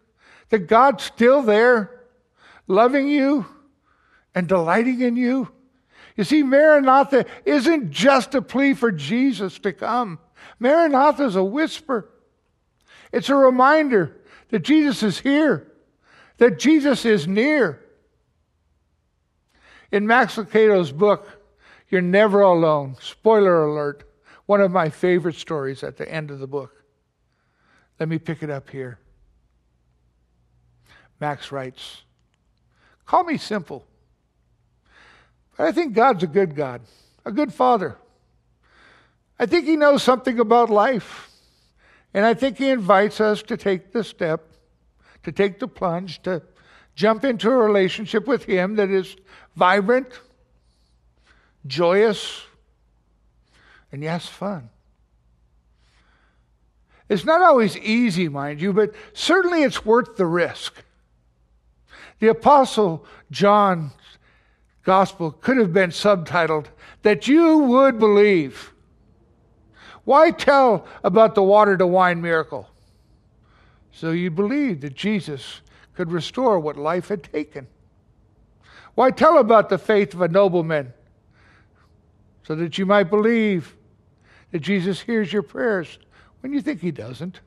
that 0.51 0.67
God's 0.67 1.05
still 1.05 1.43
there, 1.43 2.07
loving 2.67 3.09
you 3.09 3.47
and 4.35 4.47
delighting 4.47 5.01
in 5.01 5.17
you. 5.17 5.49
You 6.17 6.25
see, 6.25 6.43
Maranatha 6.43 7.25
isn't 7.45 7.91
just 7.91 8.35
a 8.35 8.43
plea 8.43 8.75
for 8.75 8.93
Jesus 8.93 9.59
to 9.61 9.73
come. 9.73 10.19
Maranatha 10.59 11.25
is 11.25 11.37
a 11.37 11.45
whisper. 11.45 12.11
It's 13.13 13.29
a 13.29 13.35
reminder 13.35 14.21
that 14.51 14.61
Jesus 14.61 15.03
is 15.03 15.19
here, 15.21 15.73
that 16.39 16.59
Jesus 16.59 17.05
is 17.05 17.27
near. 17.27 17.85
In 19.93 20.07
Max 20.07 20.37
Lucado's 20.37 20.93
book, 20.93 21.27
You're 21.89 22.01
Never 22.01 22.43
Alone, 22.43 22.97
spoiler 23.01 23.65
alert, 23.65 24.05
one 24.47 24.61
of 24.61 24.71
my 24.71 24.89
favorite 24.89 25.35
stories 25.35 25.83
at 25.83 25.97
the 25.97 26.11
end 26.11 26.31
of 26.31 26.39
the 26.39 26.47
book. 26.47 26.85
Let 27.99 28.09
me 28.09 28.19
pick 28.19 28.43
it 28.43 28.51
up 28.51 28.71
here. 28.71 28.99
Max 31.21 31.53
writes. 31.53 32.03
Call 33.05 33.25
me 33.25 33.37
simple. 33.37 33.85
But 35.57 35.67
I 35.67 35.73
think 35.73 35.93
God's 35.93 36.23
a 36.23 36.29
good 36.29 36.55
God, 36.55 36.83
a 37.25 37.33
good 37.33 37.53
Father. 37.53 37.99
I 39.39 39.47
think 39.47 39.67
He 39.67 39.77
knows 39.77 40.03
something 40.03 40.39
about 40.39 40.71
life. 40.71 41.29
And 42.15 42.25
I 42.25 42.35
think 42.35 42.59
He 42.59 42.71
invites 42.71 43.21
us 43.21 43.43
to 43.43 43.57
take 43.57 43.93
the 43.93 44.05
step, 44.05 44.45
to 45.25 45.33
take 45.33 45.59
the 45.59 45.69
plunge, 45.69 46.23
to 46.23 46.43
jump 46.95 47.25
into 47.25 47.51
a 47.51 47.57
relationship 47.57 48.27
with 48.27 48.45
Him 48.45 48.77
that 48.77 48.91
is 48.91 49.17
vibrant, 49.57 50.09
joyous, 51.67 52.43
and 53.93 54.03
yes, 54.03 54.27
fun. 54.27 54.71
It's 57.09 57.25
not 57.25 57.43
always 57.43 57.77
easy, 57.77 58.29
mind 58.29 58.61
you, 58.61 58.73
but 58.73 58.95
certainly 59.13 59.65
it's 59.65 59.85
worth 59.85 60.17
the 60.17 60.27
risk. 60.27 60.85
The 62.21 62.29
Apostle 62.29 63.05
John's 63.31 63.93
Gospel 64.85 65.33
could 65.33 65.57
have 65.57 65.73
been 65.73 65.91
subtitled, 65.91 66.67
That 67.03 67.27
You 67.27 67.59
Would 67.59 67.99
Believe. 67.99 68.73
Why 70.05 70.31
tell 70.31 70.87
about 71.05 71.35
the 71.35 71.43
water 71.43 71.77
to 71.77 71.87
wine 71.87 72.23
miracle? 72.23 72.69
So 73.93 74.13
you 74.13 74.31
believe 74.31 74.81
that 74.81 74.95
Jesus 74.95 75.61
could 76.01 76.13
restore 76.13 76.59
what 76.59 76.79
life 76.79 77.09
had 77.09 77.23
taken. 77.23 77.67
Why 78.95 79.11
tell 79.11 79.37
about 79.37 79.69
the 79.69 79.77
faith 79.77 80.15
of 80.15 80.23
a 80.23 80.29
nobleman? 80.29 80.95
So 82.43 82.55
that 82.55 82.79
you 82.79 82.87
might 82.87 83.11
believe 83.11 83.77
that 84.51 84.61
Jesus 84.61 84.99
hears 84.99 85.31
your 85.31 85.43
prayers 85.43 85.99
when 86.41 86.55
you 86.55 86.63
think 86.63 86.81
he 86.81 86.91
doesn't. 86.91 87.41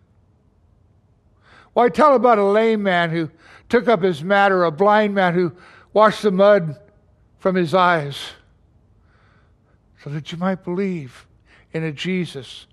Why 1.74 1.90
tell 1.90 2.14
about 2.14 2.38
a 2.38 2.44
lame 2.44 2.84
man 2.84 3.10
who 3.10 3.32
took 3.70 3.88
up 3.88 4.04
his 4.04 4.24
mat 4.24 4.52
or 4.52 4.66
a 4.66 4.72
blind 4.72 5.16
man 5.16 5.34
who 5.34 5.52
washed 5.92 6.22
the 6.22 6.30
mud 6.30 6.80
from 7.40 7.56
his 7.56 7.74
eyes? 7.74 8.34
So 10.04 10.12
that 10.12 10.32
you 10.32 10.38
might 10.38 10.64
believe 10.64 11.26
in 11.72 11.84
a 11.84 11.92
Jesus 11.92 12.68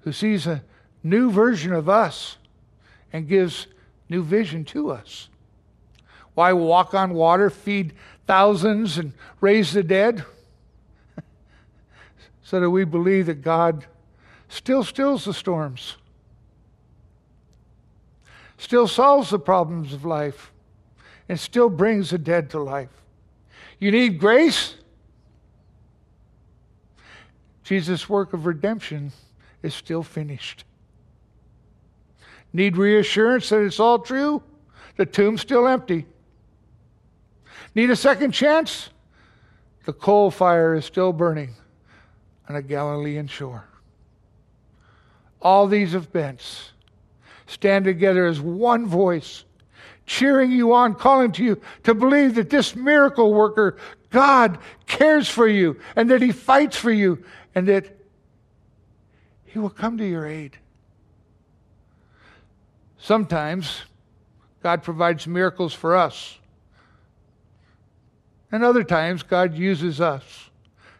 who 0.00 0.12
sees 0.12 0.46
a 0.46 0.64
new 1.02 1.30
version 1.30 1.74
of 1.74 1.90
us 1.90 2.38
and 3.12 3.28
gives 3.28 3.66
new 4.08 4.22
vision 4.22 4.64
to 4.66 4.90
us. 4.90 5.28
Why 6.34 6.52
walk 6.52 6.94
on 6.94 7.14
water, 7.14 7.50
feed 7.50 7.92
thousands, 8.26 8.98
and 8.98 9.12
raise 9.40 9.72
the 9.72 9.82
dead? 9.82 10.24
so 12.42 12.60
that 12.60 12.70
we 12.70 12.84
believe 12.84 13.26
that 13.26 13.42
God 13.42 13.86
still 14.48 14.84
stills 14.84 15.24
the 15.24 15.34
storms, 15.34 15.96
still 18.58 18.88
solves 18.88 19.30
the 19.30 19.38
problems 19.38 19.92
of 19.92 20.04
life, 20.04 20.52
and 21.28 21.38
still 21.38 21.68
brings 21.68 22.10
the 22.10 22.18
dead 22.18 22.50
to 22.50 22.60
life. 22.60 22.90
You 23.78 23.90
need 23.90 24.18
grace? 24.18 24.74
Jesus' 27.62 28.08
work 28.08 28.32
of 28.32 28.44
redemption 28.44 29.12
is 29.62 29.74
still 29.74 30.02
finished. 30.02 30.64
Need 32.54 32.76
reassurance 32.76 33.48
that 33.48 33.62
it's 33.62 33.80
all 33.80 33.98
true? 33.98 34.40
The 34.96 35.04
tomb's 35.04 35.40
still 35.40 35.66
empty. 35.66 36.06
Need 37.74 37.90
a 37.90 37.96
second 37.96 38.30
chance? 38.30 38.90
The 39.86 39.92
coal 39.92 40.30
fire 40.30 40.74
is 40.76 40.84
still 40.84 41.12
burning 41.12 41.56
on 42.48 42.54
a 42.54 42.62
Galilean 42.62 43.26
shore. 43.26 43.64
All 45.42 45.66
these 45.66 45.96
events 45.96 46.70
stand 47.46 47.84
together 47.84 48.24
as 48.24 48.40
one 48.40 48.86
voice, 48.86 49.44
cheering 50.06 50.52
you 50.52 50.72
on, 50.72 50.94
calling 50.94 51.32
to 51.32 51.42
you 51.42 51.60
to 51.82 51.92
believe 51.92 52.36
that 52.36 52.50
this 52.50 52.76
miracle 52.76 53.34
worker, 53.34 53.76
God, 54.10 54.58
cares 54.86 55.28
for 55.28 55.48
you 55.48 55.80
and 55.96 56.08
that 56.10 56.22
He 56.22 56.30
fights 56.30 56.76
for 56.76 56.92
you 56.92 57.24
and 57.52 57.66
that 57.66 57.98
He 59.44 59.58
will 59.58 59.70
come 59.70 59.98
to 59.98 60.08
your 60.08 60.24
aid. 60.24 60.56
Sometimes 63.04 63.82
God 64.62 64.82
provides 64.82 65.26
miracles 65.26 65.74
for 65.74 65.94
us. 65.94 66.38
And 68.50 68.64
other 68.64 68.82
times, 68.82 69.22
God 69.22 69.54
uses 69.54 70.00
us 70.00 70.48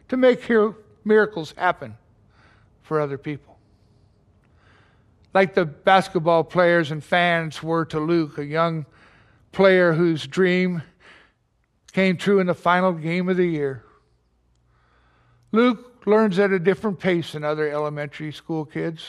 to 0.09 0.15
make 0.15 0.47
miracles 1.03 1.55
happen 1.57 1.97
for 2.83 3.01
other 3.01 3.17
people. 3.17 3.57
Like 5.33 5.55
the 5.55 5.65
basketball 5.65 6.43
players 6.43 6.91
and 6.91 7.03
fans 7.03 7.63
were 7.63 7.85
to 7.85 7.99
Luke, 7.99 8.37
a 8.37 8.45
young 8.45 8.85
player 9.51 9.93
whose 9.93 10.27
dream 10.27 10.83
came 11.91 12.17
true 12.17 12.37
in 12.37 12.45
the 12.45 12.53
final 12.53 12.93
game 12.93 13.29
of 13.29 13.37
the 13.37 13.47
year. 13.47 13.83
Luke 15.51 16.05
learns 16.05 16.37
at 16.37 16.51
a 16.51 16.59
different 16.59 16.99
pace 16.99 17.31
than 17.31 17.43
other 17.43 17.67
elementary 17.67 18.31
school 18.31 18.63
kids. 18.63 19.03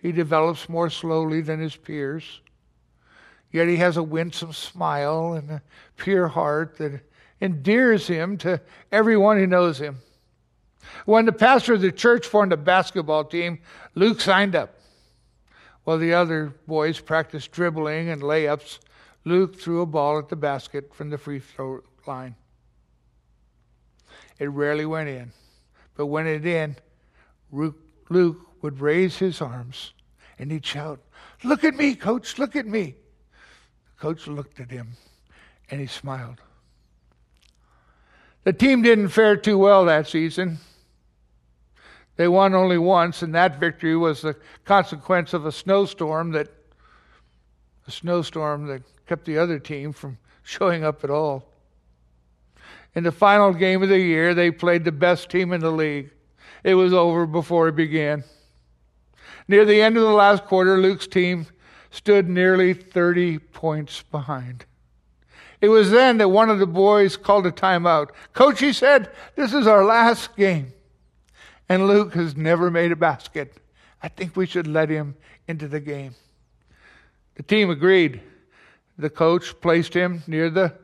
He 0.00 0.12
develops 0.12 0.68
more 0.68 0.90
slowly 0.90 1.40
than 1.40 1.60
his 1.60 1.76
peers. 1.76 2.40
Yet 3.50 3.68
he 3.68 3.76
has 3.76 3.96
a 3.96 4.02
winsome 4.02 4.52
smile 4.52 5.32
and 5.32 5.50
a 5.50 5.62
pure 5.96 6.28
heart 6.28 6.78
that 6.78 7.00
endears 7.40 8.06
him 8.06 8.36
to 8.38 8.60
everyone 8.92 9.38
who 9.38 9.46
knows 9.46 9.78
him. 9.78 9.98
When 11.04 11.24
the 11.24 11.32
pastor 11.32 11.74
of 11.74 11.80
the 11.80 11.92
church 11.92 12.26
formed 12.26 12.52
a 12.52 12.56
basketball 12.56 13.24
team, 13.24 13.60
Luke 13.94 14.20
signed 14.20 14.54
up. 14.54 14.74
While 15.84 15.98
the 15.98 16.14
other 16.14 16.54
boys 16.66 17.00
practiced 17.00 17.52
dribbling 17.52 18.10
and 18.10 18.22
layups, 18.22 18.78
Luke 19.24 19.58
threw 19.58 19.80
a 19.80 19.86
ball 19.86 20.18
at 20.18 20.28
the 20.28 20.36
basket 20.36 20.94
from 20.94 21.10
the 21.10 21.18
free 21.18 21.40
throw 21.40 21.80
line. 22.06 22.34
It 24.38 24.46
rarely 24.46 24.86
went 24.86 25.08
in. 25.08 25.32
But 25.96 26.06
when 26.06 26.26
it 26.26 26.46
in, 26.46 26.76
Luke 27.50 28.47
would 28.62 28.80
raise 28.80 29.18
his 29.18 29.40
arms 29.40 29.92
and 30.38 30.52
he'd 30.52 30.64
shout, 30.64 31.00
Look 31.44 31.62
at 31.64 31.76
me, 31.76 31.94
coach, 31.94 32.38
look 32.38 32.56
at 32.56 32.66
me. 32.66 32.96
The 33.84 34.00
coach 34.00 34.26
looked 34.26 34.60
at 34.60 34.70
him 34.70 34.88
and 35.70 35.80
he 35.80 35.86
smiled. 35.86 36.40
The 38.44 38.52
team 38.52 38.82
didn't 38.82 39.08
fare 39.08 39.36
too 39.36 39.58
well 39.58 39.84
that 39.84 40.08
season. 40.08 40.58
They 42.16 42.26
won 42.26 42.54
only 42.54 42.78
once, 42.78 43.22
and 43.22 43.32
that 43.34 43.60
victory 43.60 43.96
was 43.96 44.22
the 44.22 44.34
consequence 44.64 45.34
of 45.34 45.46
a 45.46 45.52
snowstorm 45.52 46.32
that 46.32 46.48
a 47.86 47.90
snowstorm 47.90 48.66
that 48.66 48.82
kept 49.06 49.24
the 49.24 49.38
other 49.38 49.58
team 49.58 49.92
from 49.92 50.18
showing 50.42 50.84
up 50.84 51.04
at 51.04 51.10
all. 51.10 51.44
In 52.94 53.04
the 53.04 53.12
final 53.12 53.52
game 53.52 53.82
of 53.82 53.88
the 53.88 54.00
year, 54.00 54.34
they 54.34 54.50
played 54.50 54.84
the 54.84 54.92
best 54.92 55.30
team 55.30 55.52
in 55.52 55.60
the 55.60 55.70
league. 55.70 56.10
It 56.64 56.74
was 56.74 56.92
over 56.92 57.26
before 57.26 57.68
it 57.68 57.76
began. 57.76 58.24
Near 59.48 59.64
the 59.64 59.80
end 59.80 59.96
of 59.96 60.02
the 60.02 60.10
last 60.10 60.44
quarter, 60.44 60.78
Luke's 60.78 61.06
team 61.06 61.46
stood 61.90 62.28
nearly 62.28 62.74
30 62.74 63.38
points 63.38 64.02
behind. 64.02 64.66
It 65.60 65.68
was 65.68 65.90
then 65.90 66.18
that 66.18 66.28
one 66.28 66.50
of 66.50 66.58
the 66.58 66.66
boys 66.66 67.16
called 67.16 67.46
a 67.46 67.50
timeout. 67.50 68.10
Coach, 68.32 68.60
he 68.60 68.72
said, 68.72 69.10
this 69.34 69.52
is 69.52 69.66
our 69.66 69.84
last 69.84 70.36
game. 70.36 70.72
And 71.68 71.88
Luke 71.88 72.14
has 72.14 72.36
never 72.36 72.70
made 72.70 72.92
a 72.92 72.96
basket. 72.96 73.56
I 74.02 74.08
think 74.08 74.36
we 74.36 74.46
should 74.46 74.66
let 74.66 74.88
him 74.88 75.16
into 75.48 75.66
the 75.66 75.80
game. 75.80 76.14
The 77.34 77.42
team 77.42 77.70
agreed. 77.70 78.20
The 78.98 79.10
coach 79.10 79.60
placed 79.60 79.94
him 79.94 80.22
near 80.26 80.50
the 80.50 80.74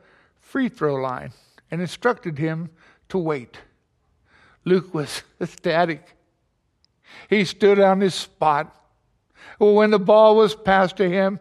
free 0.41 0.69
throw 0.69 0.95
line 0.95 1.33
and 1.71 1.81
instructed 1.81 2.39
him 2.39 2.71
to 3.11 3.19
wait. 3.19 3.59
Luke 4.65 4.95
was 4.95 5.23
ecstatic. 5.41 6.14
He 7.29 7.45
stood 7.45 7.79
on 7.79 8.01
his 8.01 8.15
spot. 8.15 8.75
Well, 9.59 9.75
when 9.75 9.91
the 9.91 9.99
ball 9.99 10.37
was 10.37 10.55
passed 10.55 10.97
to 10.97 11.09
him, 11.09 11.41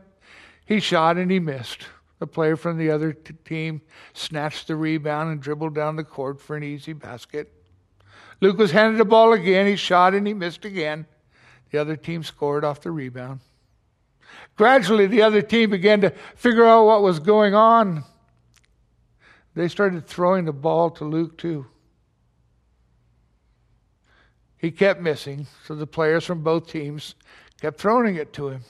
he 0.66 0.80
shot 0.80 1.18
and 1.18 1.32
he 1.32 1.40
missed. 1.40 1.86
The 2.20 2.28
player 2.28 2.56
from 2.56 2.78
the 2.78 2.90
other 2.90 3.14
t- 3.14 3.34
team 3.46 3.82
snatched 4.14 4.68
the 4.68 4.76
rebound 4.76 5.32
and 5.32 5.42
dribbled 5.42 5.76
down 5.76 5.96
the 5.96 6.04
court 6.04 6.40
for 6.40 6.56
an 6.56 6.64
easy 6.64 6.94
basket. 6.94 7.52
Luke 8.40 8.58
was 8.58 8.72
handed 8.72 9.00
the 9.00 9.06
ball 9.06 9.34
again. 9.34 9.68
He 9.68 9.76
shot 9.76 10.14
and 10.14 10.26
he 10.26 10.34
missed 10.34 10.64
again. 10.66 11.06
The 11.72 11.80
other 11.80 11.96
team 11.96 12.24
scored 12.24 12.64
off 12.64 12.82
the 12.82 12.92
rebound. 12.92 13.40
Gradually, 14.56 15.08
the 15.08 15.22
other 15.22 15.42
team 15.42 15.70
began 15.72 16.02
to 16.02 16.12
figure 16.36 16.66
out 16.66 16.86
what 16.86 17.02
was 17.02 17.20
going 17.20 17.56
on. 17.56 18.04
They 19.56 19.68
started 19.68 20.08
throwing 20.08 20.46
the 20.46 20.54
ball 20.54 20.92
to 20.92 21.06
Luke 21.06 21.38
too. 21.38 21.68
He 24.64 24.72
kept 24.72 25.02
missing, 25.02 25.46
so 25.66 25.76
the 25.76 25.86
players 25.86 26.24
from 26.24 26.42
both 26.42 26.68
teams 26.68 27.16
kept 27.60 27.82
throwing 27.82 28.16
it 28.16 28.32
to 28.32 28.48
him. 28.48 28.62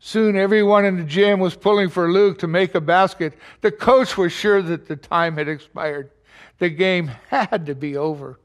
Soon 0.00 0.36
everyone 0.36 0.84
in 0.84 0.96
the 0.96 1.04
gym 1.04 1.38
was 1.38 1.54
pulling 1.54 1.88
for 1.88 2.10
Luke 2.10 2.40
to 2.40 2.48
make 2.48 2.74
a 2.74 2.80
basket. 2.80 3.34
The 3.60 3.70
coach 3.70 4.18
was 4.18 4.32
sure 4.32 4.60
that 4.60 4.88
the 4.88 4.96
time 4.96 5.36
had 5.36 5.46
expired. 5.46 6.10
The 6.58 6.68
game 6.68 7.06
had 7.28 7.66
to 7.66 7.76
be 7.76 7.96
over. 7.96 8.40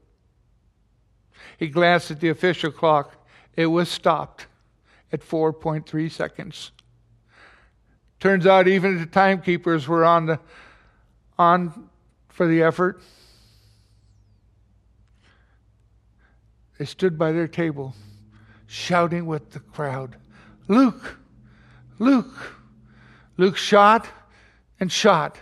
He 1.58 1.66
glanced 1.66 2.12
at 2.12 2.20
the 2.20 2.28
official 2.28 2.70
clock. 2.70 3.26
It 3.56 3.66
was 3.66 3.88
stopped 3.88 4.46
at 5.12 5.22
4.3 5.22 6.08
seconds. 6.08 6.70
Turns 8.20 8.46
out 8.46 8.68
even 8.68 8.96
the 8.96 9.06
timekeepers 9.06 9.88
were 9.88 10.04
on 10.04 10.26
the 10.26 10.38
on 11.36 11.90
for 12.28 12.46
the 12.46 12.62
effort. 12.62 13.02
They 16.80 16.86
stood 16.86 17.18
by 17.18 17.32
their 17.32 17.46
table, 17.46 17.94
shouting 18.66 19.26
with 19.26 19.50
the 19.50 19.60
crowd, 19.60 20.16
Luke, 20.66 21.18
Luke. 21.98 22.54
Luke 23.36 23.58
shot 23.58 24.08
and 24.80 24.90
shot. 24.90 25.36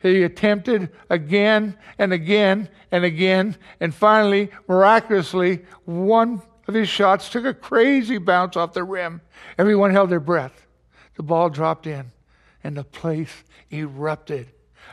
He 0.00 0.24
attempted 0.24 0.90
again 1.08 1.78
and 1.98 2.12
again 2.12 2.68
and 2.90 3.04
again, 3.04 3.56
and 3.78 3.94
finally, 3.94 4.50
miraculously, 4.66 5.64
one 5.84 6.42
of 6.66 6.74
his 6.74 6.88
shots 6.88 7.30
took 7.30 7.44
a 7.44 7.54
crazy 7.54 8.18
bounce 8.18 8.56
off 8.56 8.72
the 8.72 8.82
rim. 8.82 9.20
Everyone 9.58 9.92
held 9.92 10.10
their 10.10 10.18
breath. 10.18 10.66
The 11.14 11.22
ball 11.22 11.48
dropped 11.48 11.86
in, 11.86 12.10
and 12.64 12.76
the 12.76 12.82
place 12.82 13.44
erupted. 13.70 14.48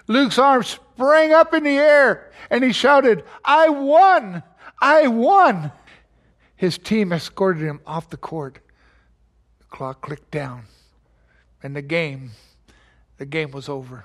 Luke's 0.05 0.37
arm 0.37 0.61
sprang 0.61 1.33
up 1.33 1.55
in 1.55 1.63
the 1.63 1.77
air, 1.79 2.31
and 2.51 2.63
he 2.63 2.73
shouted, 2.73 3.23
I 3.43 3.69
won! 3.69 4.43
I 4.81 5.07
won! 5.07 5.71
His 6.59 6.77
team 6.77 7.13
escorted 7.13 7.63
him 7.63 7.79
off 7.87 8.09
the 8.09 8.17
court. 8.17 8.59
The 9.59 9.65
clock 9.67 10.01
clicked 10.01 10.29
down, 10.29 10.63
and 11.63 11.73
the 11.73 11.81
game, 11.81 12.31
the 13.17 13.25
game 13.25 13.51
was 13.51 13.69
over. 13.69 14.03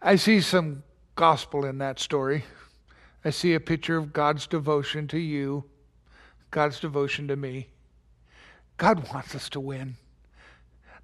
I 0.00 0.14
see 0.14 0.40
some 0.40 0.84
gospel 1.16 1.64
in 1.64 1.78
that 1.78 1.98
story. 1.98 2.44
I 3.24 3.30
see 3.30 3.54
a 3.54 3.58
picture 3.58 3.96
of 3.96 4.12
God's 4.12 4.46
devotion 4.46 5.08
to 5.08 5.18
you, 5.18 5.64
God's 6.52 6.78
devotion 6.78 7.26
to 7.26 7.34
me. 7.34 7.66
God 8.76 9.12
wants 9.12 9.34
us 9.34 9.48
to 9.48 9.58
win. 9.58 9.96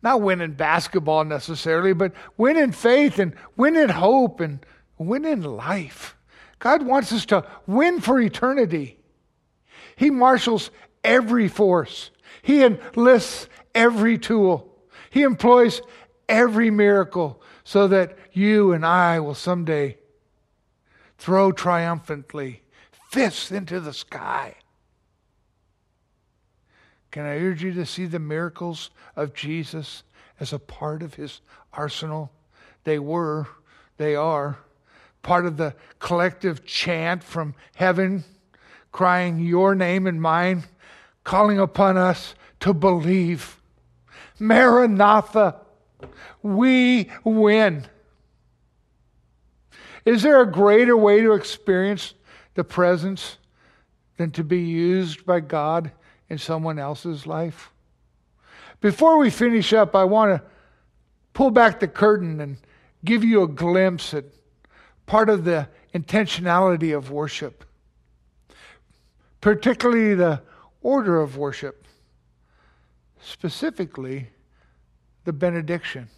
Not 0.00 0.22
win 0.22 0.40
in 0.40 0.52
basketball 0.52 1.24
necessarily, 1.24 1.92
but 1.92 2.12
win 2.36 2.56
in 2.56 2.70
faith 2.70 3.18
and 3.18 3.34
win 3.56 3.74
in 3.74 3.88
hope 3.88 4.38
and 4.38 4.64
win 4.96 5.24
in 5.24 5.42
life. 5.42 6.14
God 6.62 6.86
wants 6.86 7.12
us 7.12 7.26
to 7.26 7.44
win 7.66 8.00
for 8.00 8.20
eternity. 8.20 8.96
He 9.96 10.10
marshals 10.10 10.70
every 11.02 11.48
force, 11.48 12.12
He 12.40 12.62
enlists 12.62 13.48
every 13.74 14.16
tool, 14.16 14.72
He 15.10 15.22
employs 15.22 15.82
every 16.28 16.70
miracle 16.70 17.42
so 17.64 17.88
that 17.88 18.16
you 18.30 18.72
and 18.72 18.86
I 18.86 19.18
will 19.18 19.34
someday 19.34 19.98
throw 21.18 21.50
triumphantly 21.50 22.62
fists 23.10 23.50
into 23.50 23.80
the 23.80 23.92
sky. 23.92 24.54
Can 27.10 27.24
I 27.24 27.38
urge 27.38 27.64
you 27.64 27.72
to 27.74 27.84
see 27.84 28.06
the 28.06 28.20
miracles 28.20 28.90
of 29.16 29.34
Jesus 29.34 30.04
as 30.38 30.52
a 30.52 30.60
part 30.60 31.02
of 31.02 31.14
his 31.14 31.40
arsenal? 31.72 32.30
They 32.84 33.00
were, 33.00 33.48
they 33.96 34.14
are 34.14 34.58
part 35.22 35.46
of 35.46 35.56
the 35.56 35.74
collective 35.98 36.64
chant 36.64 37.22
from 37.22 37.54
heaven, 37.76 38.24
crying 38.90 39.38
your 39.38 39.74
name 39.74 40.06
and 40.06 40.20
mine, 40.20 40.64
calling 41.24 41.58
upon 41.58 41.96
us 41.96 42.34
to 42.60 42.74
believe. 42.74 43.60
Maranatha, 44.38 45.56
we 46.42 47.10
win. 47.24 47.86
Is 50.04 50.22
there 50.22 50.40
a 50.40 50.50
greater 50.50 50.96
way 50.96 51.20
to 51.20 51.32
experience 51.32 52.14
the 52.54 52.64
presence 52.64 53.38
than 54.16 54.32
to 54.32 54.42
be 54.42 54.60
used 54.60 55.24
by 55.24 55.40
God 55.40 55.92
in 56.28 56.38
someone 56.38 56.78
else's 56.78 57.26
life? 57.26 57.70
Before 58.80 59.16
we 59.16 59.30
finish 59.30 59.72
up, 59.72 59.94
I 59.94 60.04
want 60.04 60.32
to 60.32 60.42
pull 61.34 61.52
back 61.52 61.78
the 61.78 61.86
curtain 61.86 62.40
and 62.40 62.56
give 63.04 63.22
you 63.22 63.42
a 63.42 63.48
glimpse 63.48 64.12
at 64.12 64.24
part 65.12 65.28
of 65.28 65.44
the 65.44 65.68
intentionality 65.94 66.96
of 66.96 67.10
worship, 67.10 67.66
particularly 69.42 70.14
the 70.14 70.40
order 70.80 71.20
of 71.20 71.36
worship, 71.36 71.86
specifically 73.20 74.30
the 75.26 75.32
benediction. 75.34 76.08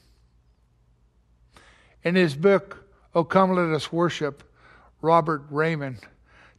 In 2.05 2.15
his 2.15 2.37
book, 2.37 2.87
Oh 3.17 3.25
Come 3.25 3.57
Let 3.57 3.75
Us 3.75 3.91
Worship, 3.91 4.45
Robert 5.03 5.43
Raymond 5.51 5.99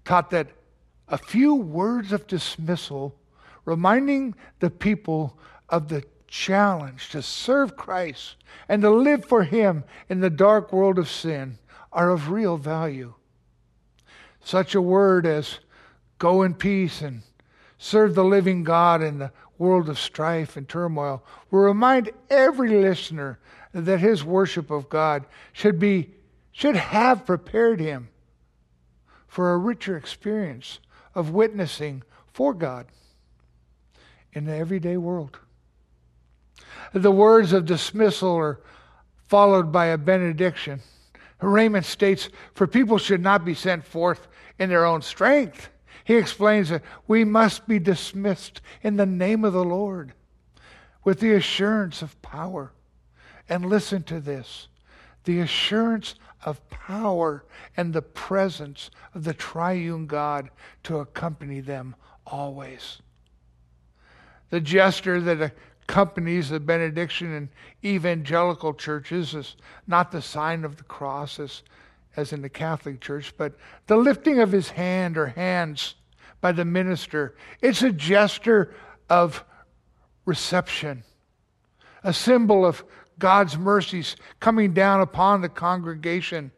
taught 0.03 0.29
that 0.31 0.49
a 1.07 1.17
few 1.17 1.55
words 1.55 2.11
of 2.11 2.27
dismissal, 2.27 3.15
reminding 3.63 4.35
the 4.59 4.69
people 4.69 5.39
of 5.69 5.87
the 5.87 6.03
challenge 6.27 7.07
to 7.11 7.21
serve 7.21 7.77
Christ 7.77 8.35
and 8.67 8.81
to 8.81 8.89
live 8.89 9.23
for 9.23 9.43
Him 9.43 9.85
in 10.09 10.19
the 10.19 10.29
dark 10.29 10.73
world 10.73 10.99
of 10.99 11.09
sin, 11.09 11.59
are 11.95 12.11
of 12.11 12.29
real 12.29 12.57
value. 12.57 13.13
Such 14.43 14.75
a 14.75 14.81
word 14.81 15.25
as 15.25 15.59
go 16.19 16.43
in 16.43 16.53
peace 16.53 17.01
and 17.01 17.21
serve 17.79 18.13
the 18.13 18.23
living 18.23 18.63
God 18.63 19.01
in 19.01 19.17
the 19.17 19.31
world 19.57 19.89
of 19.89 19.97
strife 19.97 20.57
and 20.57 20.67
turmoil 20.67 21.23
will 21.49 21.61
remind 21.61 22.11
every 22.29 22.69
listener 22.69 23.39
that 23.73 23.99
his 23.99 24.23
worship 24.23 24.69
of 24.69 24.89
God 24.89 25.25
should 25.53 25.79
be 25.79 26.11
should 26.51 26.75
have 26.75 27.25
prepared 27.25 27.79
him 27.79 28.09
for 29.27 29.51
a 29.51 29.57
richer 29.57 29.97
experience 29.97 30.79
of 31.13 31.31
witnessing 31.31 32.03
for 32.31 32.53
God 32.53 32.85
in 34.31 34.45
the 34.45 34.55
everyday 34.55 34.95
world. 34.95 35.39
The 36.93 37.11
words 37.11 37.51
of 37.51 37.65
dismissal 37.65 38.35
are 38.35 38.59
followed 39.27 39.71
by 39.71 39.87
a 39.87 39.97
benediction. 39.97 40.81
Reymond 41.45 41.85
states, 41.85 42.29
For 42.53 42.67
people 42.67 42.97
should 42.97 43.21
not 43.21 43.45
be 43.45 43.53
sent 43.53 43.85
forth 43.85 44.27
in 44.59 44.69
their 44.69 44.85
own 44.85 45.01
strength. 45.01 45.69
He 46.03 46.15
explains 46.15 46.69
that 46.69 46.83
we 47.07 47.23
must 47.23 47.67
be 47.67 47.79
dismissed 47.79 48.61
in 48.81 48.95
the 48.95 49.05
name 49.05 49.43
of 49.43 49.53
the 49.53 49.63
Lord 49.65 50.13
with 51.03 51.19
the 51.19 51.33
assurance 51.33 52.01
of 52.01 52.21
power. 52.21 52.71
And 53.47 53.65
listen 53.65 54.03
to 54.03 54.19
this 54.19 54.67
the 55.25 55.39
assurance 55.39 56.15
of 56.43 56.67
power 56.69 57.43
and 57.75 57.93
the 57.93 58.01
presence 58.01 58.91
of 59.13 59.23
the 59.23 59.33
triune 59.33 60.05
God 60.05 60.49
to 60.83 60.99
accompany 60.99 61.61
them 61.61 61.95
always. 62.27 63.01
The 64.51 64.61
gesture 64.61 65.19
that 65.21 65.53
accompanies 65.87 66.51
of 66.51 66.65
benediction 66.65 67.33
in 67.33 67.49
evangelical 67.83 68.73
churches 68.73 69.33
is 69.35 69.55
not 69.87 70.11
the 70.11 70.21
sign 70.21 70.65
of 70.65 70.77
the 70.77 70.83
cross 70.83 71.39
as, 71.39 71.61
as 72.15 72.33
in 72.33 72.41
the 72.41 72.49
Catholic 72.49 72.99
Church, 72.99 73.33
but 73.37 73.53
the 73.87 73.95
lifting 73.95 74.39
of 74.39 74.51
his 74.51 74.69
hand 74.69 75.17
or 75.17 75.27
hands 75.27 75.95
by 76.41 76.51
the 76.51 76.65
minister. 76.65 77.35
It's 77.61 77.83
a 77.83 77.91
gesture 77.91 78.73
of 79.09 79.43
reception, 80.25 81.03
a 82.03 82.13
symbol 82.13 82.65
of 82.65 82.83
God's 83.19 83.57
mercies 83.57 84.15
coming 84.39 84.73
down 84.73 85.01
upon 85.01 85.41
the 85.41 85.49
congregation. 85.49 86.51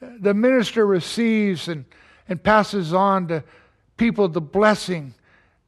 The 0.00 0.34
minister 0.34 0.86
receives 0.86 1.68
and, 1.68 1.86
and 2.28 2.42
passes 2.42 2.92
on 2.92 3.28
to 3.28 3.44
people 3.96 4.28
the 4.28 4.40
blessing, 4.40 5.14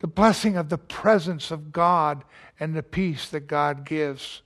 the 0.05 0.09
blessing 0.09 0.59
of 0.59 0.69
the 0.69 0.77
presence 0.77 1.51
of 1.51 1.73
God 1.73 2.25
and 2.61 2.75
the 2.75 2.83
peace 2.83 3.31
that 3.31 3.47
God 3.47 3.87
gives. 3.87 4.43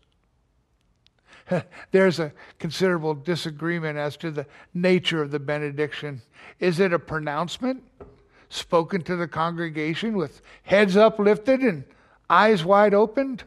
There's 1.91 2.21
a 2.21 2.33
considerable 2.61 3.17
disagreement 3.17 3.99
as 3.99 4.17
to 4.19 4.31
the 4.31 4.47
nature 4.73 5.21
of 5.21 5.33
the 5.33 5.41
benediction. 5.41 6.23
Is 6.61 6.79
it 6.79 6.93
a 6.93 6.99
pronouncement 7.01 7.83
spoken 8.49 9.03
to 9.03 9.17
the 9.17 9.27
congregation 9.27 10.17
with 10.17 10.43
heads 10.63 10.97
uplifted 10.97 11.59
and 11.59 11.83
eyes 12.31 12.65
wide 12.65 12.95
opened? 12.95 13.43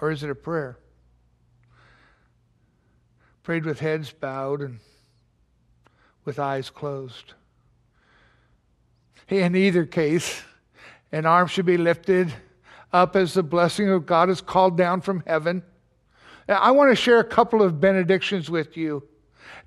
Or 0.00 0.12
is 0.12 0.22
it 0.22 0.30
a 0.30 0.36
prayer? 0.36 0.78
Prayed 3.42 3.64
with 3.64 3.80
heads 3.80 4.12
bowed 4.12 4.60
and 4.60 4.78
with 6.24 6.38
eyes 6.38 6.70
closed. 6.70 7.34
In 9.28 9.56
either 9.56 9.86
case, 9.86 10.42
an 11.10 11.26
arm 11.26 11.46
should 11.48 11.66
be 11.66 11.76
lifted 11.76 12.32
up 12.92 13.16
as 13.16 13.34
the 13.34 13.42
blessing 13.42 13.88
of 13.88 14.06
God 14.06 14.28
is 14.28 14.40
called 14.40 14.76
down 14.76 15.00
from 15.00 15.22
heaven. 15.26 15.62
I 16.48 16.72
want 16.72 16.90
to 16.90 16.96
share 16.96 17.20
a 17.20 17.24
couple 17.24 17.62
of 17.62 17.80
benedictions 17.80 18.50
with 18.50 18.76
you 18.76 19.08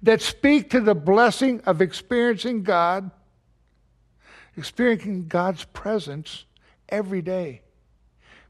that 0.04 0.22
speak 0.22 0.70
to 0.72 0.82
the 0.82 0.96
blessing 0.96 1.62
of 1.62 1.82
experiencing 1.82 2.63
God, 2.63 3.10
experiencing 4.58 5.28
God's 5.28 5.63
presence 5.65 6.46
every 6.89 7.22
day. 7.22 7.62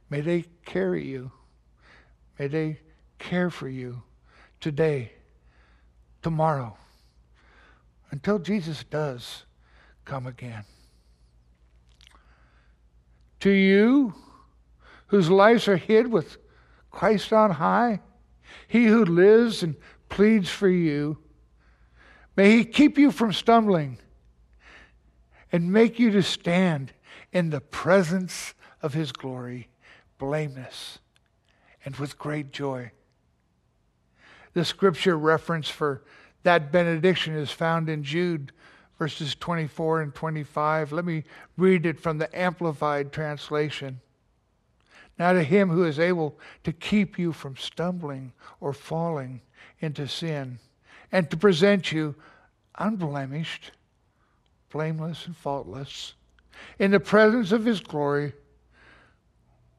May 0.09 0.21
they 0.21 0.45
carry 0.65 1.05
you. 1.05 1.31
May 2.37 2.47
they 2.47 2.79
care 3.19 3.49
for 3.49 3.69
you 3.69 4.01
today, 4.59 5.13
tomorrow, 6.21 6.75
until 8.11 8.39
Jesus 8.39 8.83
does 8.83 9.45
come 10.03 10.27
again. 10.27 10.65
To 13.45 13.51
you 13.51 14.15
whose 15.05 15.29
lives 15.29 15.67
are 15.67 15.77
hid 15.77 16.11
with 16.11 16.39
Christ 16.89 17.31
on 17.31 17.51
high, 17.51 17.99
he 18.67 18.87
who 18.87 19.05
lives 19.05 19.61
and 19.61 19.75
pleads 20.09 20.49
for 20.49 20.67
you, 20.67 21.19
may 22.35 22.57
he 22.57 22.65
keep 22.65 22.97
you 22.97 23.11
from 23.11 23.31
stumbling 23.31 23.99
and 25.51 25.71
make 25.71 25.99
you 25.99 26.09
to 26.09 26.23
stand 26.23 26.91
in 27.31 27.51
the 27.51 27.61
presence 27.61 28.55
of 28.81 28.95
his 28.95 29.11
glory, 29.11 29.69
blameless 30.17 30.97
and 31.85 31.97
with 31.97 32.17
great 32.17 32.51
joy. 32.51 32.93
The 34.53 34.65
scripture 34.65 35.19
reference 35.19 35.69
for 35.69 36.01
that 36.41 36.71
benediction 36.71 37.35
is 37.35 37.51
found 37.51 37.89
in 37.89 38.01
Jude 38.01 38.53
verses 38.97 39.35
24 39.35 40.01
and 40.01 40.15
25. 40.15 40.91
Let 40.91 41.05
me 41.05 41.23
read 41.57 41.85
it 41.85 41.99
from 41.99 42.17
the 42.17 42.37
Amplified 42.37 43.11
Translation. 43.11 43.99
Now, 45.17 45.33
to 45.33 45.43
him 45.43 45.69
who 45.69 45.85
is 45.85 45.99
able 45.99 46.37
to 46.63 46.73
keep 46.73 47.17
you 47.17 47.31
from 47.31 47.55
stumbling 47.55 48.33
or 48.59 48.73
falling 48.73 49.41
into 49.79 50.07
sin, 50.07 50.59
and 51.11 51.29
to 51.29 51.37
present 51.37 51.91
you 51.91 52.15
unblemished, 52.77 53.71
blameless, 54.71 55.25
and 55.25 55.35
faultless 55.35 56.15
in 56.79 56.91
the 56.91 56.99
presence 56.99 57.51
of 57.51 57.65
his 57.65 57.79
glory 57.79 58.33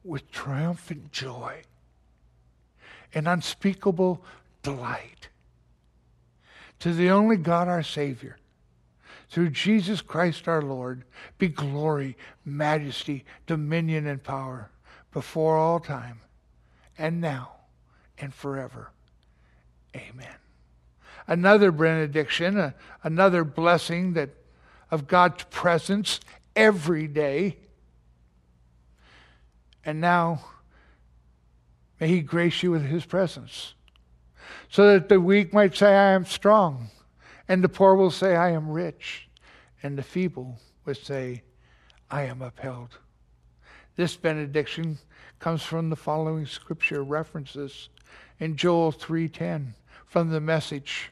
with 0.03 0.31
triumphant 0.31 1.11
joy 1.11 1.61
and 3.13 3.27
unspeakable 3.27 4.23
delight. 4.63 5.29
To 6.79 6.93
the 6.93 7.09
only 7.09 7.37
God 7.37 7.67
our 7.67 7.83
Savior, 7.83 8.37
through 9.29 9.49
Jesus 9.49 10.01
Christ 10.01 10.47
our 10.47 10.61
Lord, 10.61 11.03
be 11.37 11.47
glory, 11.47 12.17
majesty, 12.45 13.25
dominion, 13.45 14.07
and 14.07 14.23
power 14.23 14.71
before 15.11 15.57
all 15.57 15.79
time, 15.79 16.21
and 16.97 17.19
now, 17.19 17.51
and 18.17 18.33
forever. 18.33 18.91
Amen. 19.95 20.35
Another 21.27 21.71
benediction, 21.71 22.73
another 23.03 23.43
blessing 23.43 24.13
that 24.13 24.29
of 24.89 25.07
God's 25.07 25.43
presence 25.45 26.19
every 26.55 27.07
day. 27.07 27.57
And 29.83 29.99
now, 29.99 30.45
may 31.99 32.07
He 32.07 32.21
grace 32.21 32.63
you 32.63 32.71
with 32.71 32.85
His 32.85 33.05
presence, 33.05 33.73
so 34.69 34.93
that 34.93 35.09
the 35.09 35.19
weak 35.19 35.53
might 35.53 35.75
say, 35.75 35.87
I 35.87 36.11
am 36.11 36.25
strong, 36.25 36.89
and 37.47 37.63
the 37.63 37.69
poor 37.69 37.95
will 37.95 38.11
say, 38.11 38.35
I 38.35 38.51
am 38.51 38.69
rich, 38.69 39.29
and 39.81 39.97
the 39.97 40.03
feeble 40.03 40.59
will 40.85 40.95
say, 40.95 41.43
I 42.09 42.23
am 42.23 42.41
upheld. 42.41 42.97
This 43.95 44.15
benediction 44.15 44.97
comes 45.39 45.63
from 45.63 45.89
the 45.89 45.95
following 45.95 46.45
scripture 46.45 47.03
references 47.03 47.89
in 48.39 48.55
Joel 48.55 48.91
3:10 48.91 49.73
from 50.05 50.29
the 50.29 50.41
message. 50.41 51.11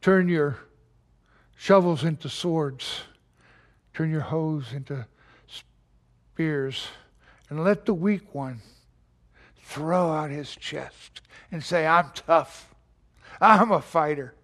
Turn 0.00 0.28
your 0.28 0.58
shovels 1.56 2.04
into 2.04 2.28
swords, 2.28 3.02
turn 3.94 4.10
your 4.10 4.20
hoes 4.20 4.72
into 4.72 5.06
spears, 6.34 6.88
and 7.48 7.64
let 7.64 7.86
the 7.86 7.94
weak 7.94 8.34
one 8.34 8.60
throw 9.64 10.12
out 10.12 10.30
his 10.30 10.54
chest 10.54 11.22
and 11.50 11.62
say, 11.62 11.86
I'm 11.86 12.10
tough. 12.14 12.74
I'm 13.40 13.72
a 13.72 13.80
fighter. 13.80 14.34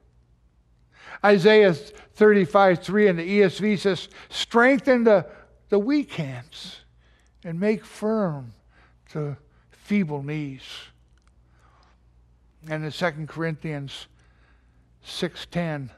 Isaiah 1.25 1.75
35 1.75 2.83
3 2.83 3.09
in 3.09 3.17
the 3.17 3.41
ESV 3.41 3.79
says, 3.79 4.09
Strengthen 4.29 5.05
the, 5.05 5.27
the 5.69 5.79
weak 5.79 6.13
hands 6.15 6.81
and 7.45 7.61
make 7.61 7.85
firm 7.85 8.55
the 9.13 9.37
feeble 9.71 10.23
knees. 10.23 10.63
And 12.69 12.85
in 12.85 12.93
2 12.93 13.27
Corinthians 13.27 14.07
6:10 15.05 15.91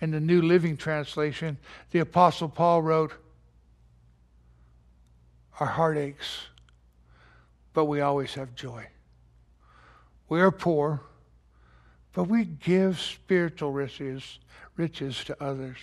in 0.00 0.10
the 0.10 0.20
New 0.20 0.42
Living 0.42 0.76
Translation, 0.76 1.58
the 1.90 2.00
apostle 2.00 2.48
Paul 2.48 2.82
wrote, 2.82 3.14
our 5.60 5.66
heartaches, 5.66 6.48
but 7.74 7.84
we 7.84 8.00
always 8.00 8.32
have 8.34 8.54
joy. 8.54 8.86
We 10.28 10.40
are 10.40 10.52
poor, 10.52 11.02
but 12.12 12.24
we 12.24 12.44
give 12.44 12.98
spiritual 12.98 13.72
riches, 13.72 14.38
riches 14.76 15.22
to 15.24 15.42
others. 15.42 15.76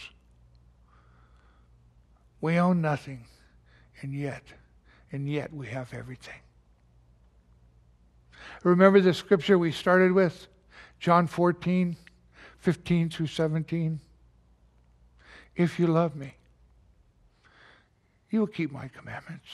We 2.39 2.58
own 2.58 2.82
nothing, 2.82 3.25
and 4.01 4.13
yet, 4.13 4.43
and 5.12 5.30
yet 5.30 5.54
we 5.54 5.67
have 5.67 5.93
everything. 5.93 6.39
Remember 8.63 8.99
the 8.99 9.13
scripture 9.13 9.60
we 9.60 9.71
started 9.71 10.12
with? 10.12 10.47
John 10.99 11.27
14, 11.27 11.95
15 12.60 13.10
through 13.10 13.27
17. 13.27 13.99
If 15.56 15.80
you 15.80 15.88
love 15.88 16.15
me, 16.15 16.36
you 18.30 18.39
will 18.39 18.47
keep 18.47 18.71
my 18.71 18.88
commandments. 18.88 19.49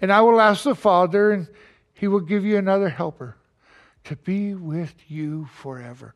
And 0.00 0.12
I 0.12 0.20
will 0.20 0.40
ask 0.40 0.64
the 0.64 0.74
Father, 0.74 1.32
and 1.32 1.48
he 1.94 2.08
will 2.08 2.20
give 2.20 2.44
you 2.44 2.56
another 2.56 2.88
helper 2.88 3.36
to 4.04 4.16
be 4.16 4.54
with 4.54 4.94
you 5.08 5.46
forever. 5.46 6.14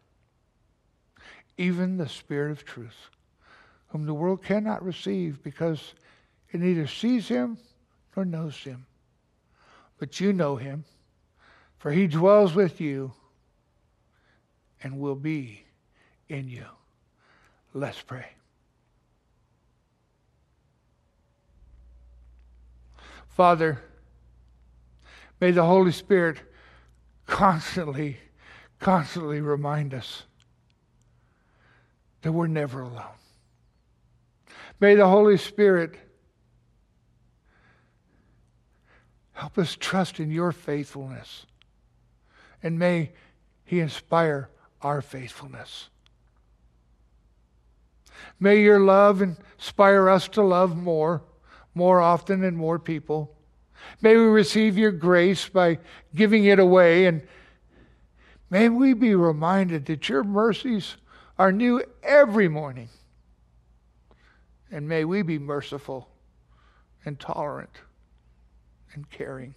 Even 1.57 1.97
the 1.97 2.09
Spirit 2.09 2.53
of 2.53 2.65
truth, 2.65 3.11
whom 3.89 4.07
the 4.07 4.15
world 4.15 4.43
cannot 4.43 4.85
receive 4.85 5.43
because 5.43 5.95
it 6.53 6.61
neither 6.61 6.87
sees 6.87 7.29
him 7.29 7.59
nor 8.15 8.25
knows 8.25 8.57
him. 8.57 8.87
But 9.99 10.21
you 10.21 10.33
know 10.33 10.57
him, 10.57 10.85
for 11.79 11.91
he 11.91 12.07
dwells 12.07 12.55
with 12.55 12.81
you 12.81 13.13
and 14.83 14.99
will 14.99 15.15
be 15.15 15.65
in 16.29 16.49
you. 16.49 16.65
Let's 17.75 18.01
pray. 18.01 18.27
Father, 23.31 23.81
may 25.41 25.51
the 25.51 25.65
Holy 25.65 25.93
Spirit 25.93 26.39
constantly, 27.27 28.19
constantly 28.79 29.41
remind 29.41 29.95
us 29.95 30.25
that 32.23 32.33
we're 32.33 32.47
never 32.47 32.83
alone. 32.83 33.17
May 34.79 34.95
the 34.95 35.09
Holy 35.09 35.37
Spirit 35.37 35.97
help 39.33 39.57
us 39.57 39.77
trust 39.79 40.21
in 40.21 40.31
your 40.31 40.53
faithfulness. 40.53 41.47
And 42.63 42.79
may 42.79 43.13
He 43.65 43.81
inspire 43.81 44.51
our 44.83 45.01
faithfulness. 45.01 45.89
May 48.39 48.61
your 48.61 48.81
love 48.81 49.23
inspire 49.23 50.09
us 50.09 50.29
to 50.29 50.43
love 50.43 50.77
more, 50.77 51.23
more 51.81 52.03
often, 52.03 52.45
and 52.45 52.59
more 52.59 52.79
people. 52.79 53.35
May 54.03 54.15
we 54.15 54.25
receive 54.25 54.77
your 54.77 54.93
grace 54.93 55.49
by 55.49 55.79
giving 56.15 56.45
it 56.45 56.59
away, 56.59 57.07
and 57.07 57.23
may 58.51 58.69
we 58.69 58.93
be 58.93 59.15
reminded 59.15 59.87
that 59.87 60.07
your 60.07 60.23
mercies 60.23 60.99
are 61.39 61.51
new 61.51 61.83
every 62.03 62.49
morning. 62.49 62.91
And 64.71 64.87
may 64.87 65.07
we 65.07 65.23
be 65.23 65.39
merciful 65.39 66.11
and 67.07 67.19
tolerant 67.19 67.81
and 68.93 69.09
caring. 69.09 69.55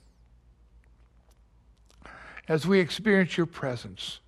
As 2.47 2.65
we 2.65 2.79
experience 2.79 3.35
your 3.35 3.47
presence, 3.47 4.21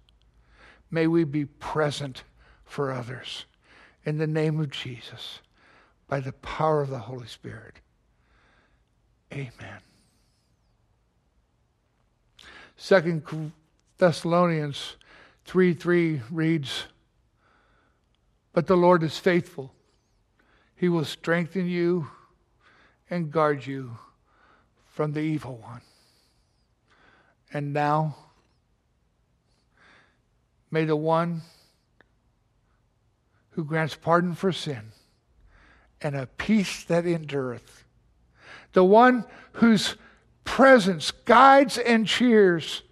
may 0.92 1.08
we 1.08 1.24
be 1.24 1.46
present 1.46 2.26
for 2.66 2.92
others. 2.92 3.46
In 4.04 4.18
the 4.18 4.28
name 4.28 4.60
of 4.60 4.70
Jesus, 4.70 5.40
by 6.10 6.20
the 6.20 6.34
power 6.34 6.82
of 6.82 6.90
the 6.90 7.00
Holy 7.00 7.28
Spirit. 7.28 7.76
Amen. 9.34 9.80
Second 12.78 13.52
Thessalonians 13.98 14.96
3 15.46 15.74
3 15.74 16.22
reads, 16.32 16.86
But 18.54 18.68
the 18.68 18.78
Lord 18.78 19.04
is 19.04 19.18
faithful. 19.18 19.74
He 20.76 20.90
will 20.90 21.06
strengthen 21.06 21.68
you 21.68 22.10
and 23.10 23.32
guard 23.32 23.66
you 23.66 23.98
from 24.86 25.14
the 25.14 25.22
evil 25.22 25.58
one. 25.58 25.82
And 27.54 27.72
now, 27.74 28.18
may 30.70 30.84
the 30.84 30.96
one 30.96 31.42
who 33.52 33.64
grants 33.64 33.96
pardon 33.96 34.36
for 34.36 34.52
sin 34.52 34.92
and 36.02 36.16
a 36.16 36.28
peace 36.28 36.84
that 36.84 37.06
endureth, 37.06 37.85
the 38.76 38.84
one 38.84 39.26
whose 39.54 39.96
presence 40.44 41.10
guides 41.10 41.78
and 41.78 42.06
cheers, 42.06 42.84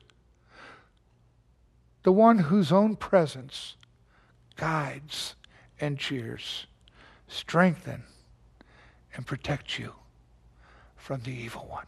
the 2.04 2.12
one 2.12 2.40
whose 2.40 2.72
own 2.72 2.96
presence 2.96 3.76
guides 4.56 5.36
and 5.82 6.00
cheers, 6.00 6.68
strengthen 7.28 8.04
and 9.16 9.28
protect 9.28 9.78
you 9.78 9.94
from 10.96 11.22
the 11.24 11.32
evil 11.32 11.68
one. 11.70 11.86